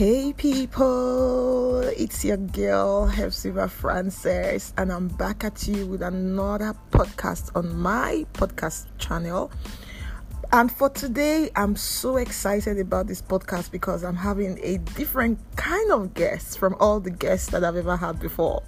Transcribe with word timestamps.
Hey 0.00 0.32
people, 0.32 1.80
it's 1.82 2.24
your 2.24 2.38
girl 2.38 3.06
Hefziba 3.06 3.68
Frances, 3.68 4.72
and 4.78 4.90
I'm 4.90 5.08
back 5.08 5.44
at 5.44 5.68
you 5.68 5.86
with 5.86 6.00
another 6.00 6.74
podcast 6.90 7.54
on 7.54 7.76
my 7.76 8.24
podcast 8.32 8.86
channel. 8.96 9.52
And 10.52 10.72
for 10.72 10.88
today, 10.88 11.50
I'm 11.54 11.76
so 11.76 12.16
excited 12.16 12.78
about 12.78 13.08
this 13.08 13.20
podcast 13.20 13.70
because 13.72 14.02
I'm 14.02 14.16
having 14.16 14.58
a 14.62 14.78
different 14.78 15.38
kind 15.56 15.92
of 15.92 16.14
guest 16.14 16.58
from 16.58 16.76
all 16.80 16.98
the 16.98 17.10
guests 17.10 17.50
that 17.50 17.62
I've 17.62 17.76
ever 17.76 17.98
had 17.98 18.20
before. 18.20 18.62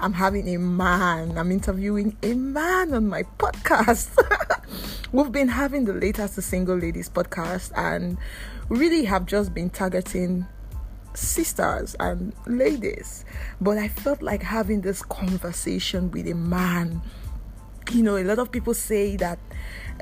I'm 0.00 0.12
having 0.12 0.54
a 0.54 0.58
man, 0.58 1.38
I'm 1.38 1.50
interviewing 1.50 2.14
a 2.22 2.34
man 2.34 2.92
on 2.92 3.08
my 3.08 3.22
podcast. 3.38 4.10
We've 5.12 5.32
been 5.32 5.48
having 5.48 5.86
the 5.86 5.94
latest 5.94 6.42
Single 6.42 6.76
Ladies 6.76 7.08
podcast 7.08 7.72
and 7.74 8.18
really 8.68 9.06
have 9.06 9.24
just 9.24 9.54
been 9.54 9.70
targeting 9.70 10.46
sisters 11.16 11.94
and 12.00 12.32
ladies. 12.46 13.24
But 13.60 13.78
I 13.78 13.88
felt 13.88 14.22
like 14.22 14.42
having 14.42 14.80
this 14.80 15.02
conversation 15.02 16.10
with 16.10 16.28
a 16.28 16.34
man. 16.34 17.02
You 17.92 18.02
know, 18.02 18.16
a 18.16 18.24
lot 18.24 18.38
of 18.38 18.50
people 18.50 18.74
say 18.74 19.16
that 19.16 19.38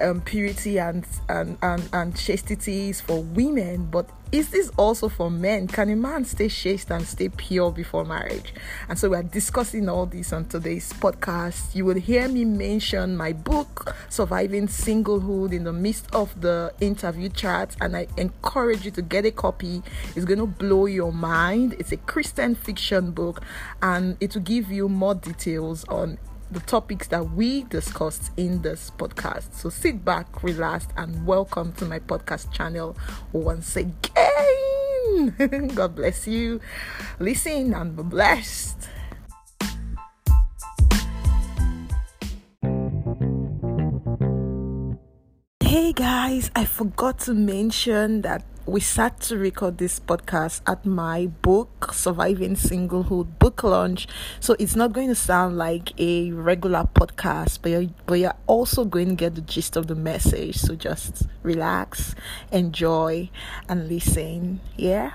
um, 0.00 0.20
purity 0.22 0.78
and, 0.78 1.06
and, 1.28 1.58
and, 1.62 1.88
and 1.92 2.16
chastity 2.16 2.88
is 2.88 3.00
for 3.00 3.22
women, 3.22 3.86
but 3.86 4.08
is 4.32 4.48
this 4.48 4.70
also 4.78 5.10
for 5.10 5.30
men? 5.30 5.68
Can 5.68 5.90
a 5.90 5.96
man 5.96 6.24
stay 6.24 6.48
chaste 6.48 6.90
and 6.90 7.06
stay 7.06 7.28
pure 7.28 7.70
before 7.70 8.04
marriage? 8.06 8.54
And 8.88 8.98
so 8.98 9.10
we 9.10 9.16
are 9.16 9.22
discussing 9.22 9.90
all 9.90 10.06
this 10.06 10.32
on 10.32 10.46
today's 10.46 10.90
podcast. 10.94 11.74
You 11.74 11.84
will 11.84 12.00
hear 12.00 12.28
me 12.28 12.46
mention 12.46 13.14
my 13.14 13.34
book, 13.34 13.94
Surviving 14.08 14.68
Singlehood, 14.68 15.52
in 15.52 15.64
the 15.64 15.72
midst 15.72 16.14
of 16.14 16.40
the 16.40 16.72
interview 16.80 17.28
chat, 17.28 17.76
and 17.82 17.94
I 17.94 18.06
encourage 18.16 18.86
you 18.86 18.90
to 18.92 19.02
get 19.02 19.26
a 19.26 19.30
copy. 19.30 19.82
It's 20.16 20.24
going 20.24 20.38
to 20.38 20.46
blow 20.46 20.86
your 20.86 21.12
mind. 21.12 21.74
It's 21.78 21.92
a 21.92 21.98
Christian 21.98 22.54
fiction 22.54 23.10
book, 23.10 23.42
and 23.82 24.16
it 24.18 24.34
will 24.34 24.42
give 24.42 24.70
you 24.70 24.88
more 24.88 25.14
details 25.14 25.84
on 25.88 26.16
the 26.52 26.60
topics 26.60 27.08
that 27.08 27.30
we 27.32 27.62
discussed 27.64 28.30
in 28.36 28.60
this 28.60 28.90
podcast. 28.98 29.54
So 29.54 29.70
sit 29.70 30.04
back, 30.04 30.42
relax, 30.42 30.86
and 30.98 31.26
welcome 31.26 31.72
to 31.74 31.86
my 31.86 31.98
podcast 31.98 32.52
channel 32.52 32.94
once 33.32 33.74
again. 33.76 35.34
God 35.74 35.96
bless 35.96 36.26
you. 36.28 36.60
Listen 37.18 37.72
and 37.72 37.96
be 37.96 38.02
blessed. 38.02 38.88
Hey 45.60 45.94
guys, 45.94 46.50
I 46.54 46.66
forgot 46.66 47.18
to 47.20 47.32
mention 47.32 48.20
that 48.22 48.44
we 48.66 48.80
sat 48.80 49.20
to 49.20 49.36
record 49.36 49.78
this 49.78 49.98
podcast 49.98 50.60
at 50.66 50.86
my 50.86 51.26
book 51.26 51.92
surviving 51.92 52.54
singlehood 52.54 53.38
book 53.38 53.62
launch. 53.64 54.06
So 54.40 54.54
it's 54.58 54.76
not 54.76 54.92
going 54.92 55.08
to 55.08 55.14
sound 55.14 55.58
like 55.58 55.98
a 55.98 56.30
regular 56.30 56.88
podcast 56.94 57.58
but 57.62 57.70
you're, 57.70 57.86
but 58.06 58.14
you're 58.14 58.36
also 58.46 58.84
going 58.84 59.08
to 59.08 59.14
get 59.14 59.34
the 59.34 59.40
gist 59.40 59.76
of 59.76 59.88
the 59.88 59.94
message. 59.94 60.56
So 60.56 60.76
just 60.76 61.24
relax 61.42 62.14
enjoy 62.52 63.30
and 63.68 63.88
listen. 63.88 64.60
Yeah. 64.76 65.12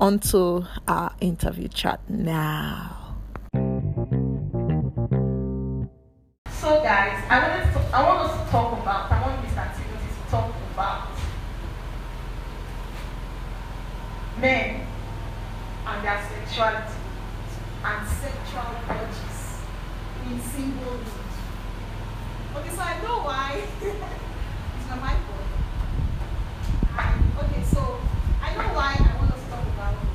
Onto 0.00 0.64
our 0.88 1.14
interview 1.20 1.68
chat 1.68 2.00
now. 2.08 3.18
So 6.48 6.82
guys 6.82 7.22
i 7.28 7.38
wanted 7.46 7.72
to, 7.74 7.78
i 7.94 8.02
want 8.02 8.30
us 8.30 8.44
to 8.44 8.50
talk 8.50 8.72
about 8.72 9.12
i 9.12 9.20
want 9.20 9.44
mr 9.44 9.76
timothy 9.76 10.08
to 10.08 10.30
talk 10.30 10.54
about 10.72 11.13
men 14.40 14.86
and 15.86 16.04
their 16.04 16.20
sexuality 16.28 16.92
and 17.84 18.08
sexual 18.08 18.74
urges 18.90 19.60
in 20.26 20.38
singlehood. 20.40 21.04
Okay, 22.56 22.70
so 22.70 22.80
I 22.80 23.02
know 23.02 23.20
why. 23.22 23.62
it's 23.82 24.88
not 24.90 25.00
my 25.00 25.14
fault. 25.14 25.44
Okay, 27.44 27.62
so 27.64 28.00
I 28.42 28.54
know 28.54 28.74
why 28.74 28.96
I 28.98 29.16
want 29.18 29.32
us 29.32 29.42
to 29.44 29.50
talk 29.50 29.66
about 29.74 29.94
this. 30.00 30.12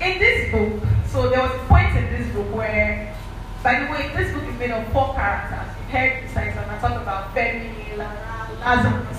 In 0.00 0.18
this 0.18 0.52
book, 0.52 0.88
so 1.06 1.28
there 1.30 1.40
was 1.40 1.52
a 1.52 1.64
point 1.66 1.96
in 1.96 2.04
this 2.12 2.34
book 2.34 2.54
where, 2.54 3.16
by 3.62 3.80
the 3.80 3.90
way, 3.90 4.10
this 4.14 4.32
book 4.34 4.44
is 4.44 4.58
made 4.58 4.70
of 4.72 4.92
four 4.92 5.14
characters. 5.14 5.74
You've 5.78 5.90
heard 5.90 6.24
this, 6.24 6.34
like, 6.34 6.56
I 6.56 6.78
talk 6.78 7.00
about 7.00 7.34
Femi, 7.34 7.96
Lazarus, 7.96 9.14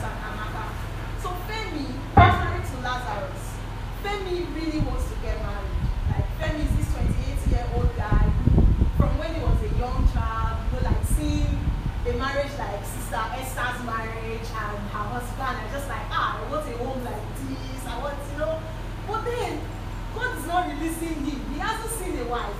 personally 2.15 2.63
to 2.63 2.77
Lazarus, 2.81 3.59
Femi 4.25 4.41
really 4.57 4.79
wants 4.79 5.05
to 5.05 5.15
get 5.21 5.37
married. 5.37 5.69
Like 6.09 6.25
Femi 6.41 6.65
is 6.65 6.73
this 6.81 6.89
28 6.97 7.51
year 7.53 7.65
old 7.77 7.95
guy 7.95 8.25
from 8.97 9.13
when 9.21 9.29
he 9.35 9.41
was 9.45 9.61
a 9.61 9.69
young 9.77 10.01
child, 10.09 10.65
you 10.65 10.81
know, 10.81 10.89
like 10.89 11.05
seeing 11.13 11.53
a 12.09 12.11
marriage 12.17 12.49
like 12.57 12.81
Sister 12.81 13.21
Esther's 13.37 13.85
marriage 13.85 14.49
and 14.49 14.77
her 14.89 15.05
husband, 15.13 15.61
and 15.61 15.69
just 15.69 15.87
like, 15.87 16.09
ah, 16.09 16.41
I 16.41 16.49
want 16.49 16.65
a 16.65 16.73
home 16.81 17.05
like 17.05 17.21
this, 17.37 17.85
I 17.85 18.01
want, 18.01 18.17
you 18.33 18.37
know. 18.41 18.57
But 19.05 19.25
then, 19.29 19.61
God 20.17 20.37
is 20.41 20.45
not 20.49 20.73
releasing 20.73 21.21
him. 21.21 21.39
He 21.53 21.61
hasn't 21.61 21.93
seen 21.93 22.17
a 22.17 22.25
wife. 22.25 22.57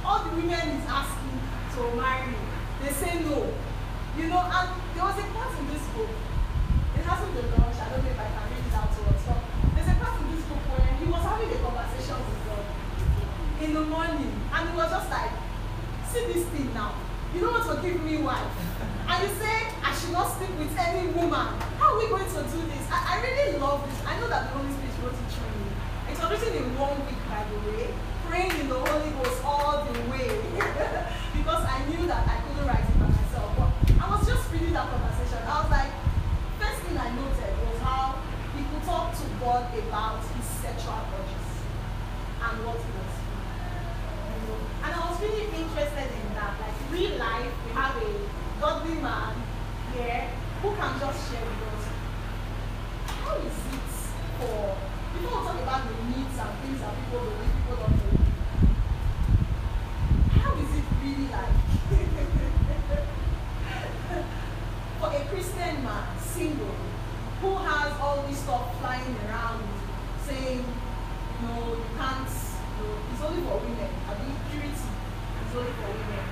All 0.00 0.24
the 0.24 0.32
women 0.32 0.64
he's 0.64 0.88
asking 0.88 1.36
to 1.76 1.80
marry, 1.92 2.32
they 2.80 2.92
say 2.96 3.20
no. 3.20 3.52
You 4.16 4.32
know, 4.32 4.40
and 4.40 4.68
there 4.96 5.04
was 5.04 5.18
a 5.20 5.28
part 5.28 5.52
in 5.60 5.68
this 5.68 5.84
book, 5.92 6.08
it 6.08 7.04
hasn't 7.04 7.36
been 7.36 7.52
launched, 7.52 7.84
I 7.84 7.92
don't 7.92 8.00
know 8.00 8.08
if 8.08 8.16
I 8.16 8.32
can 8.32 8.48
read 8.48 8.64
it 8.64 8.72
out 8.72 8.88
to 8.88 9.00
us, 9.12 9.20
but 9.28 9.44
there's 9.76 9.92
a 9.92 9.96
part 10.00 10.16
in 10.24 10.32
this 10.32 10.44
book 10.48 10.64
where 10.72 10.88
he 10.96 11.04
was 11.04 11.20
having 11.20 11.52
a 11.52 11.58
conversation 11.60 12.16
with 12.16 12.40
God 12.48 12.64
in 13.60 13.70
the 13.76 13.84
morning, 13.84 14.32
and 14.52 14.62
he 14.68 14.72
was 14.76 14.88
just 14.88 15.10
like, 15.12 15.32
see 16.08 16.24
this 16.32 16.48
thing 16.48 16.72
now, 16.72 16.96
you 17.34 17.40
don't 17.44 17.52
want 17.52 17.68
to 17.68 17.76
give 17.84 18.00
me 18.00 18.16
wife. 18.24 18.56
And 19.04 19.16
you 19.20 19.30
say, 19.36 19.68
I 19.84 19.92
should 19.92 20.16
not 20.16 20.32
sleep 20.40 20.50
with 20.56 20.72
any 20.80 21.12
woman. 21.12 21.46
How 21.76 21.92
are 21.92 21.98
we 22.00 22.08
going 22.08 22.24
to 22.24 22.40
do 22.40 22.58
this? 22.72 22.84
I, 22.88 23.20
I 23.20 23.22
really 23.22 23.58
love 23.60 23.84
this. 23.84 24.00
I 24.08 24.15
know 24.26 24.34
that 24.34 24.50
the 24.50 24.58
Holy 24.58 24.72
Spirit 24.74 24.94
wrote 25.06 25.14
it 25.14 25.30
through 25.30 25.54
me. 25.54 25.70
It 26.10 26.18
was 26.18 26.28
written 26.34 26.54
in 26.58 26.66
one 26.74 26.98
week, 27.06 27.22
by 27.30 27.46
the 27.46 27.58
way, 27.62 27.94
praying 28.26 28.54
in 28.58 28.66
the 28.66 28.74
Holy 28.74 29.10
Ghost 29.22 29.38
all 29.46 29.86
the 29.86 29.94
way. 30.10 30.26
because 31.38 31.62
I 31.62 31.78
knew 31.86 32.02
that 32.10 32.26
I 32.26 32.42
couldn't 32.42 32.66
write 32.66 32.82
it 32.82 32.96
by 32.98 33.06
myself. 33.06 33.54
But 33.54 33.70
I 34.02 34.06
was 34.10 34.26
just 34.26 34.50
reading 34.50 34.74
that 34.74 34.90
conversation. 34.90 35.38
I 35.46 35.54
was 35.62 35.70
like, 35.70 35.92
first 36.58 36.78
thing 36.82 36.98
I 36.98 37.08
noted 37.14 37.54
was 37.70 37.78
how 37.86 38.18
he 38.58 38.66
could 38.66 38.82
talk 38.82 39.14
to 39.14 39.26
God 39.38 39.70
about 39.78 40.18
his 40.34 40.46
sexual 40.58 40.98
urges 41.06 41.50
and 42.42 42.54
what 42.66 42.82
he 42.82 42.90
was 42.98 43.14
feeling. 43.14 44.66
And 44.82 44.90
I 44.90 45.00
was 45.06 45.16
really 45.22 45.46
interested 45.54 46.08
in 46.10 46.26
that. 46.34 46.58
Like 46.58 46.74
real 46.90 47.14
life, 47.14 47.54
we 47.62 47.70
have 47.78 47.94
a 47.94 48.10
godly 48.58 48.98
man 48.98 49.38
here 49.94 50.26
who 50.62 50.74
can 50.74 50.92
just 50.98 51.30
share 51.30 51.46
with 51.46 51.62
us 51.78 51.84
how 53.22 53.38
is 53.38 53.54
it 53.70 53.86
for 54.38 54.76
before 55.16 55.40
we 55.40 55.46
talk 55.46 55.62
about 55.62 55.82
the 55.88 55.94
needs 56.12 56.36
and 56.36 56.52
things 56.60 56.80
that 56.80 56.92
people 56.92 57.24
believe 57.24 57.56
people 57.56 57.76
don't 57.80 57.96
know. 57.96 58.20
How 60.36 60.52
is 60.60 60.70
it 60.76 60.84
really 61.00 61.28
like 61.32 61.56
for 65.00 65.08
a 65.08 65.20
Christian 65.32 65.55
man, 65.74 66.18
single, 66.18 66.74
who 67.40 67.54
has 67.56 67.92
all 68.00 68.22
this 68.28 68.38
stuff 68.38 68.78
flying 68.80 69.16
around 69.26 69.62
saying, 70.26 70.62
you 70.62 71.48
know, 71.48 71.74
you 71.74 71.84
can't, 71.98 72.28
you 72.28 72.86
it's 73.12 73.22
only 73.22 73.42
for 73.42 73.58
women, 73.58 73.90
I 74.08 74.12
mean, 74.22 74.36
purity 74.50 74.70
is 74.72 75.54
only 75.56 75.72
for 75.78 75.90
women. 75.90 76.24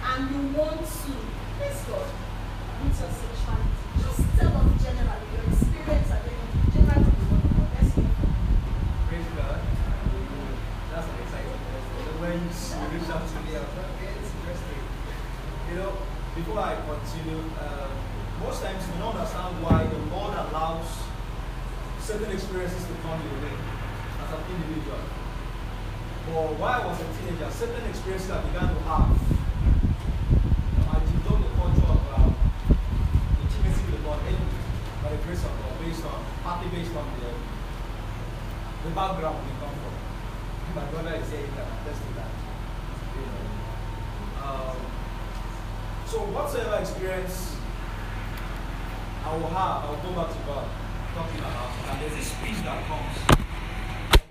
And 0.00 0.20
you 0.30 0.42
want 0.58 0.80
to, 0.80 1.12
please 1.58 1.80
God, 1.88 2.08
with 2.80 2.96
your 2.96 3.12
sexuality. 3.12 3.80
Just 4.00 4.22
tell 4.38 4.54
us 4.56 4.70
generally 4.82 5.28
your 5.34 5.44
experience 5.50 6.10
and 6.10 6.22
then 6.24 6.40
generally 6.72 7.04
the 7.04 7.24
God. 7.28 7.44
Let's 7.76 7.94
hear 7.94 8.08
from 8.08 8.28
you. 8.28 8.48
Praise 9.08 9.30
God. 9.36 9.60
That's 10.90 11.06
an 11.06 11.16
exciting 11.20 11.60
question. 11.68 12.12
When 12.20 12.38
you 12.40 12.86
reach 12.96 13.08
out 13.12 13.24
to 13.24 13.38
me, 13.44 13.50
I 13.56 13.60
was 13.60 13.74
like, 13.76 13.92
it's 14.08 14.32
interesting. 14.32 14.84
You 15.68 15.76
know, 15.76 15.92
before 16.34 16.60
I 16.60 16.80
continue, 16.80 17.44
um, 17.60 17.92
most 18.40 18.62
times 18.64 18.80
we 18.88 18.96
don't 18.96 19.12
understand 19.12 19.52
why 19.60 19.84
the 19.84 20.00
Lord 20.08 20.32
allows 20.32 20.88
certain 22.00 22.32
experiences 22.32 22.88
to 22.88 22.94
come 23.04 23.20
your 23.20 23.36
way 23.44 23.52
as 23.52 24.28
an 24.32 24.42
individual. 24.48 25.04
But 26.24 26.56
while 26.56 26.80
I 26.80 26.86
was 26.88 26.96
a 27.04 27.08
teenager, 27.20 27.52
certain 27.52 27.84
experiences 27.84 28.32
I 28.32 28.40
began 28.48 28.72
to 28.72 28.80
have, 28.88 29.12
I 30.88 30.96
developed 31.04 31.44
the 31.44 31.52
culture 31.52 31.84
of 31.84 32.00
uh, 32.16 32.32
intimacy 33.44 33.84
with 33.92 34.08
Lord 34.08 34.24
anyway, 34.24 34.60
by 35.04 35.08
the 35.12 35.20
grace 35.20 35.44
God, 35.44 35.74
based 35.84 36.04
on, 36.08 36.18
partly 36.40 36.68
based 36.72 36.96
on 36.96 37.06
the, 37.20 37.30
the 38.88 38.90
background 38.96 39.36
we 39.44 39.52
come 39.60 39.76
from. 39.84 39.94
My 40.80 40.86
brother 40.88 41.12
is 41.18 41.28
can 41.28 41.66
attest 41.66 42.00
to 42.08 42.10
that. 42.16 42.30
You 43.20 43.26
know. 43.28 43.44
Um, 44.40 44.76
so 46.06 46.24
whatsoever 46.30 46.78
experience 46.80 47.49
will 49.36 49.46
have, 49.48 49.84
I 49.84 49.90
will 49.90 49.96
go 50.10 50.22
back 50.22 50.32
to 50.32 50.38
God. 50.46 50.66
talking 51.14 51.38
about, 51.40 51.70
and 51.88 52.00
there's 52.00 52.14
this 52.14 52.34
peace 52.42 52.60
that 52.62 52.84
comes. 52.86 53.16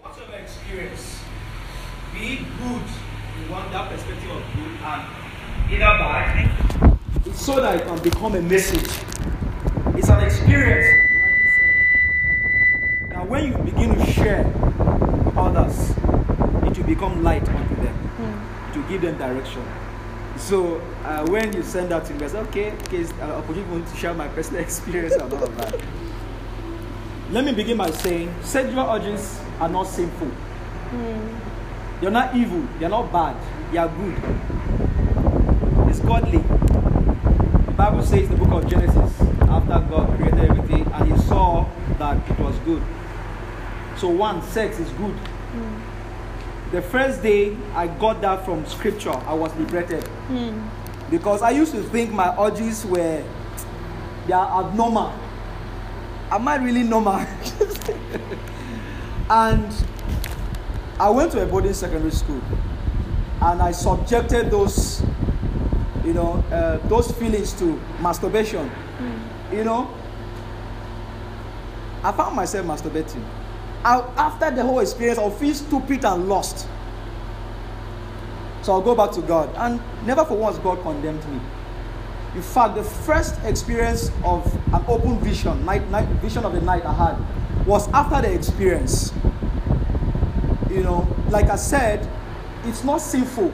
Whatever 0.01 0.35
experience, 0.37 1.19
be 2.13 2.37
good, 2.57 2.83
you 3.37 3.51
want 3.51 3.71
that 3.71 3.91
perspective 3.91 4.31
of 4.31 4.43
good, 4.55 4.75
and 4.81 5.71
either 5.71 5.79
bad, 5.79 6.89
it's 7.25 7.41
so 7.41 7.61
that 7.61 7.75
it 7.75 7.85
can 7.85 8.01
become 8.01 8.35
a 8.35 8.41
message. 8.41 8.89
It's 9.95 10.09
an 10.09 10.23
experience. 10.23 10.87
Now, 13.09 13.25
when 13.25 13.45
you 13.45 13.57
begin 13.57 13.95
to 13.95 14.05
share 14.11 14.43
with 14.43 15.37
others, 15.37 15.91
it 15.91 16.77
will 16.77 16.85
become 16.87 17.23
light 17.23 17.47
unto 17.47 17.75
them 17.75 17.95
hmm. 17.95 18.73
to 18.73 18.89
give 18.89 19.01
them 19.01 19.17
direction. 19.17 19.63
So 20.39 20.81
uh, 21.03 21.27
when 21.27 21.53
you 21.53 21.61
send 21.61 21.91
that 21.91 22.05
to 22.05 22.13
uh, 22.13 22.17
me, 22.17 22.25
I 22.25 22.27
say, 22.29 22.39
okay, 22.39 22.71
okay, 22.71 23.03
an 23.03 23.31
opportunity 23.31 23.91
to 23.91 23.97
share 23.97 24.13
my 24.13 24.27
personal 24.29 24.61
experience 24.67 25.13
and 25.13 25.31
all 25.31 25.43
of 25.43 25.55
that. 25.57 25.79
Let 27.31 27.45
me 27.45 27.51
begin 27.51 27.77
by 27.77 27.91
saying 27.91 28.33
sexual 28.41 28.89
urges 28.89 29.39
are 29.59 29.69
not 29.69 29.85
sinful. 29.85 30.27
Hmm. 30.27 32.01
They're 32.01 32.09
not 32.09 32.35
evil. 32.35 32.65
They're 32.79 32.89
not 32.89 33.11
bad. 33.11 33.35
They 33.71 33.77
are 33.77 33.89
good. 33.89 34.15
It's 35.89 35.99
godly. 35.99 36.39
The 36.39 37.73
Bible 37.77 38.01
says 38.01 38.23
in 38.23 38.31
the 38.31 38.45
book 38.45 38.63
of 38.63 38.69
Genesis, 38.69 39.21
after 39.41 39.87
God 39.89 40.17
created 40.17 40.39
everything, 40.39 40.87
and 40.87 41.11
He 41.11 41.17
saw 41.27 41.69
that 41.99 42.17
it 42.27 42.39
was 42.39 42.57
good. 42.59 42.81
So 43.97 44.07
one, 44.09 44.41
sex 44.41 44.79
is 44.79 44.89
good. 44.91 45.13
Hmm. 45.13 45.88
The 46.71 46.81
first 46.83 47.23
day 47.23 47.57
I 47.73 47.87
got 47.87 48.21
that 48.21 48.45
from 48.45 48.65
Scripture, 48.67 49.09
I 49.11 49.33
was 49.33 49.55
liberated 49.55 50.07
because 51.09 51.41
I 51.41 51.49
used 51.49 51.71
to 51.73 51.81
think 51.83 52.11
my 52.11 52.35
urges 52.39 52.85
were 52.85 53.23
they 54.27 54.33
are 54.33 54.63
abnormal. 54.63 55.11
Am 56.29 56.47
I 56.47 56.57
really 56.57 56.83
normal? 56.83 57.15
and 59.29 59.73
I 60.99 61.09
went 61.09 61.31
to 61.31 61.41
a 61.41 61.47
boarding 61.47 61.73
secondary 61.73 62.11
school, 62.11 62.41
and 63.41 63.59
I 63.61 63.71
subjected 63.71 64.51
those, 64.51 65.01
you 66.05 66.13
know, 66.13 66.33
uh, 66.51 66.77
those 66.87 67.11
feelings 67.13 67.53
to 67.53 67.81
masturbation. 67.99 68.69
You 69.51 69.63
know, 69.63 69.91
I 72.03 72.11
found 72.11 72.35
myself 72.35 72.67
masturbating. 72.67 73.23
I, 73.83 73.99
after 74.17 74.51
the 74.51 74.63
whole 74.63 74.79
experience, 74.79 75.19
I'll 75.19 75.31
feel 75.31 75.53
stupid 75.53 76.03
and 76.05 76.27
lost. 76.27 76.67
So 78.61 78.73
I'll 78.73 78.81
go 78.81 78.93
back 78.95 79.11
to 79.11 79.21
God. 79.21 79.53
And 79.55 79.81
never 80.05 80.25
for 80.25 80.37
once 80.37 80.57
God 80.57 80.81
condemned 80.81 81.25
me. 81.31 81.39
In 82.35 82.41
fact, 82.41 82.75
the 82.75 82.83
first 82.83 83.39
experience 83.43 84.11
of 84.23 84.45
an 84.73 84.83
open 84.87 85.19
vision, 85.19 85.65
night, 85.65 85.87
night 85.89 86.07
vision 86.21 86.45
of 86.45 86.53
the 86.53 86.61
night 86.61 86.85
I 86.85 86.93
had, 86.93 87.65
was 87.65 87.87
after 87.89 88.21
the 88.21 88.33
experience. 88.33 89.13
You 90.69 90.83
know, 90.83 91.07
like 91.29 91.49
I 91.49 91.55
said, 91.55 92.07
it's 92.65 92.83
not 92.83 92.97
sinful. 92.99 93.49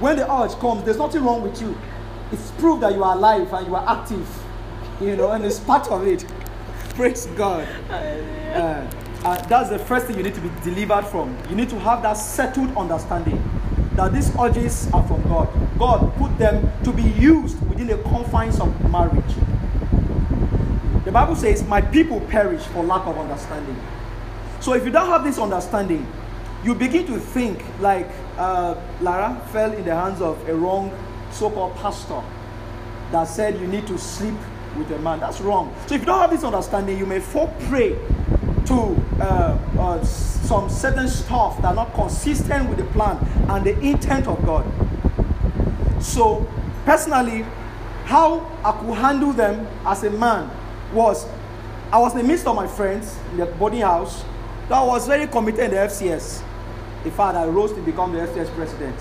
When 0.00 0.16
the 0.16 0.32
urge 0.32 0.52
comes, 0.58 0.84
there's 0.84 0.96
nothing 0.96 1.24
wrong 1.24 1.42
with 1.42 1.60
you. 1.60 1.76
It's 2.32 2.50
proof 2.52 2.80
that 2.80 2.94
you 2.94 3.04
are 3.04 3.16
alive 3.16 3.52
and 3.52 3.66
you 3.66 3.74
are 3.76 3.88
active. 3.88 4.28
You 5.00 5.14
know, 5.16 5.30
and 5.30 5.44
it's 5.44 5.60
part 5.60 5.88
of 5.88 6.06
it. 6.06 6.24
Praise 6.98 7.26
God. 7.36 7.64
Uh, 7.88 8.90
uh, 9.22 9.40
that's 9.46 9.70
the 9.70 9.78
first 9.78 10.06
thing 10.06 10.16
you 10.16 10.24
need 10.24 10.34
to 10.34 10.40
be 10.40 10.50
delivered 10.64 11.04
from. 11.06 11.38
You 11.48 11.54
need 11.54 11.68
to 11.68 11.78
have 11.78 12.02
that 12.02 12.14
settled 12.14 12.76
understanding 12.76 13.40
that 13.94 14.12
these 14.12 14.34
urges 14.36 14.90
are 14.92 15.06
from 15.06 15.22
God. 15.28 15.48
God 15.78 16.12
put 16.16 16.36
them 16.38 16.72
to 16.82 16.92
be 16.92 17.04
used 17.04 17.64
within 17.68 17.86
the 17.86 17.98
confines 17.98 18.58
of 18.58 18.90
marriage. 18.90 19.32
The 21.04 21.12
Bible 21.12 21.36
says, 21.36 21.62
My 21.62 21.80
people 21.80 22.20
perish 22.22 22.64
for 22.64 22.82
lack 22.82 23.06
of 23.06 23.16
understanding. 23.16 23.80
So 24.58 24.72
if 24.72 24.84
you 24.84 24.90
don't 24.90 25.06
have 25.06 25.22
this 25.22 25.38
understanding, 25.38 26.04
you 26.64 26.74
begin 26.74 27.06
to 27.06 27.20
think 27.20 27.62
like 27.78 28.08
uh, 28.38 28.74
Lara 29.00 29.40
fell 29.52 29.72
in 29.72 29.84
the 29.84 29.94
hands 29.94 30.20
of 30.20 30.48
a 30.48 30.52
wrong 30.56 30.90
so 31.30 31.48
called 31.48 31.76
pastor 31.76 32.20
that 33.12 33.28
said 33.28 33.60
you 33.60 33.68
need 33.68 33.86
to 33.86 33.96
sleep 33.96 34.34
with 34.76 34.90
a 34.90 34.98
man. 34.98 35.20
That's 35.20 35.40
wrong. 35.40 35.74
So 35.86 35.94
if 35.94 36.02
you 36.02 36.06
don't 36.06 36.20
have 36.20 36.30
this 36.30 36.44
understanding, 36.44 36.98
you 36.98 37.06
may 37.06 37.20
fall 37.20 37.48
prey 37.68 37.96
to 38.66 38.96
uh, 39.20 39.58
uh, 39.78 40.04
some 40.04 40.68
certain 40.68 41.08
stuff 41.08 41.56
that 41.62 41.68
are 41.68 41.74
not 41.74 41.94
consistent 41.94 42.68
with 42.68 42.78
the 42.78 42.84
plan 42.86 43.16
and 43.48 43.64
the 43.64 43.78
intent 43.80 44.26
of 44.26 44.44
God. 44.44 44.66
So, 46.02 46.46
personally, 46.84 47.44
how 48.04 48.40
I 48.64 48.72
could 48.72 48.94
handle 48.96 49.32
them 49.32 49.66
as 49.84 50.04
a 50.04 50.10
man 50.10 50.50
was 50.92 51.26
I 51.90 51.98
was 51.98 52.12
in 52.12 52.18
the 52.18 52.24
midst 52.24 52.46
of 52.46 52.54
my 52.54 52.66
friends 52.66 53.18
in 53.32 53.38
the 53.38 53.46
boarding 53.46 53.80
house 53.80 54.22
that 54.68 54.80
was 54.82 55.06
very 55.06 55.26
committed 55.26 55.60
in 55.60 55.70
the 55.70 55.76
FCS. 55.76 56.42
In 57.04 57.10
fact, 57.10 57.36
I 57.36 57.46
rose 57.46 57.72
to 57.72 57.80
become 57.80 58.12
the 58.12 58.18
FCS 58.18 58.54
president. 58.54 58.96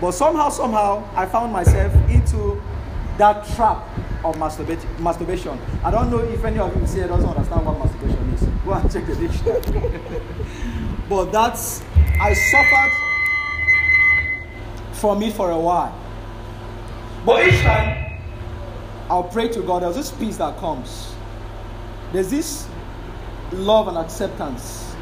But 0.00 0.12
somehow, 0.12 0.48
somehow, 0.48 1.06
I 1.14 1.26
found 1.26 1.52
myself 1.52 1.92
into 2.08 2.62
that 3.18 3.46
trap 3.54 3.86
of 4.24 4.38
masturbation. 4.38 5.58
I 5.84 5.90
don't 5.90 6.10
know 6.10 6.18
if 6.20 6.44
any 6.44 6.58
of 6.58 6.74
you 6.74 6.86
here 6.94 7.08
doesn't 7.08 7.28
understand 7.28 7.66
what 7.66 7.78
masturbation 7.78 8.34
is. 8.34 8.42
Go 8.64 8.72
and 8.74 8.92
check 8.92 9.06
the 9.06 9.16
dictionary. 9.16 10.00
but 11.08 11.32
that's 11.32 11.82
I 12.20 12.34
suffered 12.34 12.92
from 14.94 15.22
it 15.22 15.32
for 15.32 15.50
a 15.50 15.58
while. 15.58 15.98
But 17.26 17.48
each 17.48 17.60
time 17.62 18.20
I'll 19.10 19.24
pray 19.24 19.48
to 19.48 19.62
God, 19.62 19.82
there's 19.82 19.96
this 19.96 20.10
peace 20.12 20.36
that 20.38 20.56
comes. 20.58 21.12
There's 22.12 22.30
this 22.30 22.68
love 23.52 23.88
and 23.88 23.98
acceptance. 23.98 24.94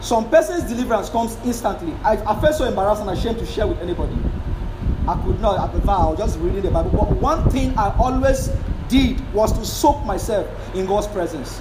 Some 0.00 0.30
person's 0.30 0.64
deliverance 0.64 1.10
comes 1.10 1.36
instantly. 1.44 1.92
I, 2.04 2.12
I 2.16 2.40
felt 2.40 2.54
so 2.54 2.64
embarrassed 2.64 3.02
and 3.02 3.10
ashamed 3.10 3.38
to 3.38 3.46
share 3.46 3.66
with 3.66 3.78
anybody. 3.80 4.16
I 5.10 5.20
could 5.24 5.40
not, 5.40 5.58
I 5.58 5.72
could 5.72 5.88
I 5.88 6.06
was 6.06 6.18
just 6.18 6.38
reading 6.38 6.62
the 6.62 6.70
Bible. 6.70 6.90
But 6.90 7.10
one 7.16 7.50
thing 7.50 7.76
I 7.76 7.92
always 7.98 8.48
did 8.86 9.20
was 9.34 9.52
to 9.58 9.64
soak 9.64 10.04
myself 10.04 10.46
in 10.76 10.86
God's 10.86 11.08
presence. 11.08 11.60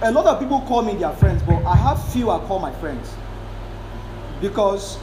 A 0.00 0.10
lot 0.10 0.24
of 0.24 0.40
people 0.40 0.62
call 0.62 0.80
me 0.80 0.94
their 0.94 1.12
friends, 1.12 1.42
but 1.42 1.62
I 1.66 1.76
have 1.76 2.02
few 2.10 2.30
I 2.30 2.38
call 2.46 2.58
my 2.58 2.72
friends. 2.76 3.12
Because 4.40 4.98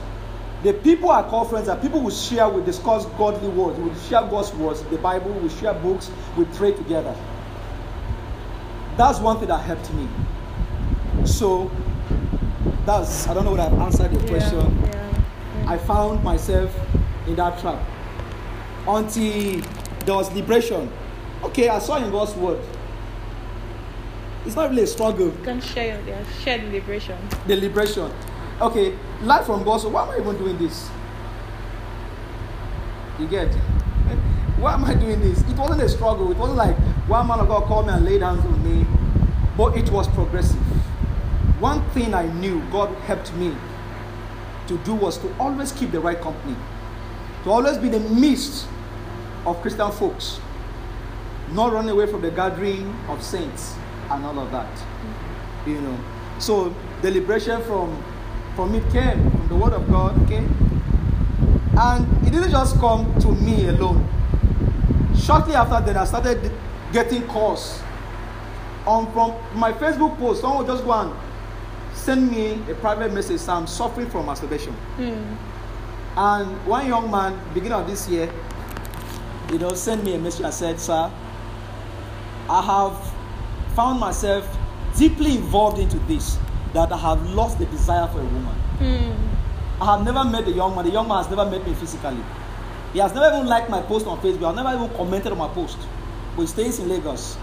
the 0.64 0.74
people 0.74 1.12
I 1.12 1.22
call 1.22 1.46
friends 1.46 1.68
are 1.70 1.78
people 1.78 2.00
who 2.00 2.10
share, 2.10 2.50
we 2.50 2.64
discuss 2.64 3.06
godly 3.06 3.50
words, 3.50 3.80
we 3.80 3.94
share 4.10 4.22
God's 4.22 4.52
words, 4.56 4.82
the 4.86 4.98
Bible, 4.98 5.32
we 5.34 5.50
share 5.50 5.76
books, 5.76 6.10
we 6.36 6.46
pray 6.46 6.72
together. 6.72 7.16
That's 8.98 9.20
one 9.20 9.38
thing 9.38 9.50
that 9.50 9.60
helped 9.60 9.94
me. 9.94 10.08
So 11.26 11.70
that's 12.88 13.28
I 13.28 13.36
don't 13.36 13.46
know 13.46 13.52
what 13.52 13.60
I've 13.60 13.74
answered 13.74 14.12
your 14.12 14.28
question. 14.28 14.84
Yeah, 14.84 15.22
I 15.68 15.78
found 15.78 16.24
myself 16.24 16.76
in 17.30 17.36
that 17.36 17.60
trap 17.60 17.80
until 18.88 19.62
there 20.06 20.16
was 20.16 20.32
liberation. 20.34 20.92
Okay, 21.44 21.70
I 21.70 21.80
saw 21.80 21.96
in 22.04 22.12
God's 22.12 22.34
word. 22.36 22.60
It's 24.46 24.56
not 24.56 24.70
really 24.70 24.84
a 24.84 24.88
struggle, 24.88 25.28
You 25.28 25.44
can 25.44 25.62
share 25.62 25.98
your 26.00 26.08
yeah, 26.08 26.24
share 26.44 26.58
the 26.58 26.68
liberation. 26.72 27.18
the 27.48 27.56
liberation. 27.56 28.12
Okay, 28.62 28.98
life 29.22 29.46
from 29.46 29.64
God. 29.64 29.78
So 29.80 29.90
why 29.90 30.04
am 30.04 30.10
I 30.10 30.18
even 30.20 30.38
doing 30.38 30.58
this? 30.58 30.90
You 33.20 33.28
get? 33.28 33.48
Eh? 33.54 34.16
Why 34.60 34.74
am 34.74 34.86
I 34.86 34.94
doing 34.96 35.20
this? 35.20 35.42
It 35.42 35.58
wasn't 35.58 35.82
a 35.82 35.90
struggle. 35.90 36.32
It 36.32 36.38
wasn't 36.38 36.58
like 36.58 36.76
one 37.08 37.28
man 37.28 37.40
of 37.40 37.48
God 37.48 37.64
called 37.66 37.88
me 37.88 37.94
and 37.94 38.04
laid 38.06 38.22
hands 38.22 38.44
on 38.46 38.64
me, 38.64 38.86
but 39.58 39.78
it 39.78 39.90
was 39.92 40.08
progressive. 40.10 40.58
One 41.60 41.82
thing 41.92 42.14
I 42.14 42.28
knew 42.28 42.62
God 42.72 42.90
helped 43.04 43.34
me 43.36 43.56
to 44.68 44.78
do 44.80 44.96
was 44.96 45.18
to 45.20 45.34
always 45.38 45.72
keep 45.74 45.92
the 45.92 46.00
right 46.00 46.20
company, 46.20 46.56
to 47.44 47.52
always 47.52 47.78
be 47.78 47.90
the 47.90 48.00
midst 48.00 48.68
of 49.46 49.62
Christian 49.62 49.92
folks, 49.92 50.40
not 51.52 51.74
run 51.74 51.88
away 51.90 52.06
from 52.06 52.22
the 52.22 52.32
gathering 52.32 52.94
of 53.08 53.24
saints 53.24 53.76
and 54.10 54.26
all 54.26 54.40
of 54.40 54.52
that. 54.52 54.70
You 55.66 55.82
know. 55.82 56.00
So 56.40 56.74
the 57.02 57.12
liberation 57.12 57.62
from 57.64 58.04
from 58.56 58.76
it 58.76 58.84
came 58.92 59.32
from 59.32 59.48
the 59.48 59.56
word 59.56 59.74
of 59.74 59.90
God, 59.90 60.22
okay? 60.24 60.46
And 61.80 62.28
it 62.28 62.32
didn't 62.32 62.52
just 62.52 62.78
come 62.78 63.18
to 63.22 63.32
me 63.32 63.68
alone. 63.70 64.06
Shortly 65.18 65.56
after 65.56 65.80
that, 65.86 65.96
I 65.96 66.04
started 66.06 66.52
getting 66.92 67.26
calls. 67.28 67.82
On 68.86 69.12
from 69.14 69.34
my 69.58 69.72
Facebook 69.72 70.18
post, 70.18 70.42
someone 70.42 70.60
would 70.60 70.68
just 70.68 70.84
go 70.84 70.92
and 70.92 71.14
send 71.94 72.32
me 72.32 72.60
a 72.70 72.76
private 72.76 73.14
message. 73.14 73.48
I'm 73.48 73.68
suffering 73.68 74.10
from 74.10 74.26
masturbation. 74.26 74.74
Hmm. 74.98 75.36
And 76.20 76.68
one 76.68 76.86
young 76.86 77.10
man, 77.10 77.40
beginning 77.54 77.80
of 77.80 77.88
this 77.88 78.10
year, 78.10 78.30
you 79.54 79.58
know, 79.58 79.74
sent 79.74 80.04
me 80.04 80.16
a 80.16 80.20
message 80.20 80.44
and 80.44 80.54
said, 80.54 80.78
Sir, 80.78 81.10
I 82.50 82.62
have 82.62 83.74
found 83.74 84.02
myself 84.02 84.46
deeply 84.98 85.38
involved 85.38 85.80
into 85.80 85.98
this, 86.00 86.38
that 86.74 86.92
I 86.92 86.98
have 86.98 87.26
lost 87.30 87.58
the 87.58 87.68
desire 87.68 88.06
for 88.08 88.20
a 88.20 88.26
woman. 88.26 88.56
Hmm. 88.80 89.82
I 89.82 89.96
have 89.96 90.04
never 90.04 90.26
met 90.26 90.44
the 90.44 90.52
young 90.52 90.76
man. 90.76 90.84
The 90.84 90.92
young 90.92 91.08
man 91.08 91.24
has 91.24 91.30
never 91.30 91.50
met 91.50 91.66
me 91.66 91.74
physically. 91.74 92.22
He 92.92 93.00
has 93.00 93.14
never 93.14 93.34
even 93.34 93.48
liked 93.48 93.70
my 93.70 93.82
post 93.82 94.06
on 94.06 94.20
Facebook. 94.20 94.50
I've 94.50 94.56
never 94.58 94.76
even 94.76 94.98
commented 94.98 95.32
on 95.32 95.38
my 95.38 95.48
post. 95.48 95.78
But 96.36 96.42
he 96.42 96.48
stays 96.48 96.80
in 96.80 96.90
Lagos. 96.90 97.38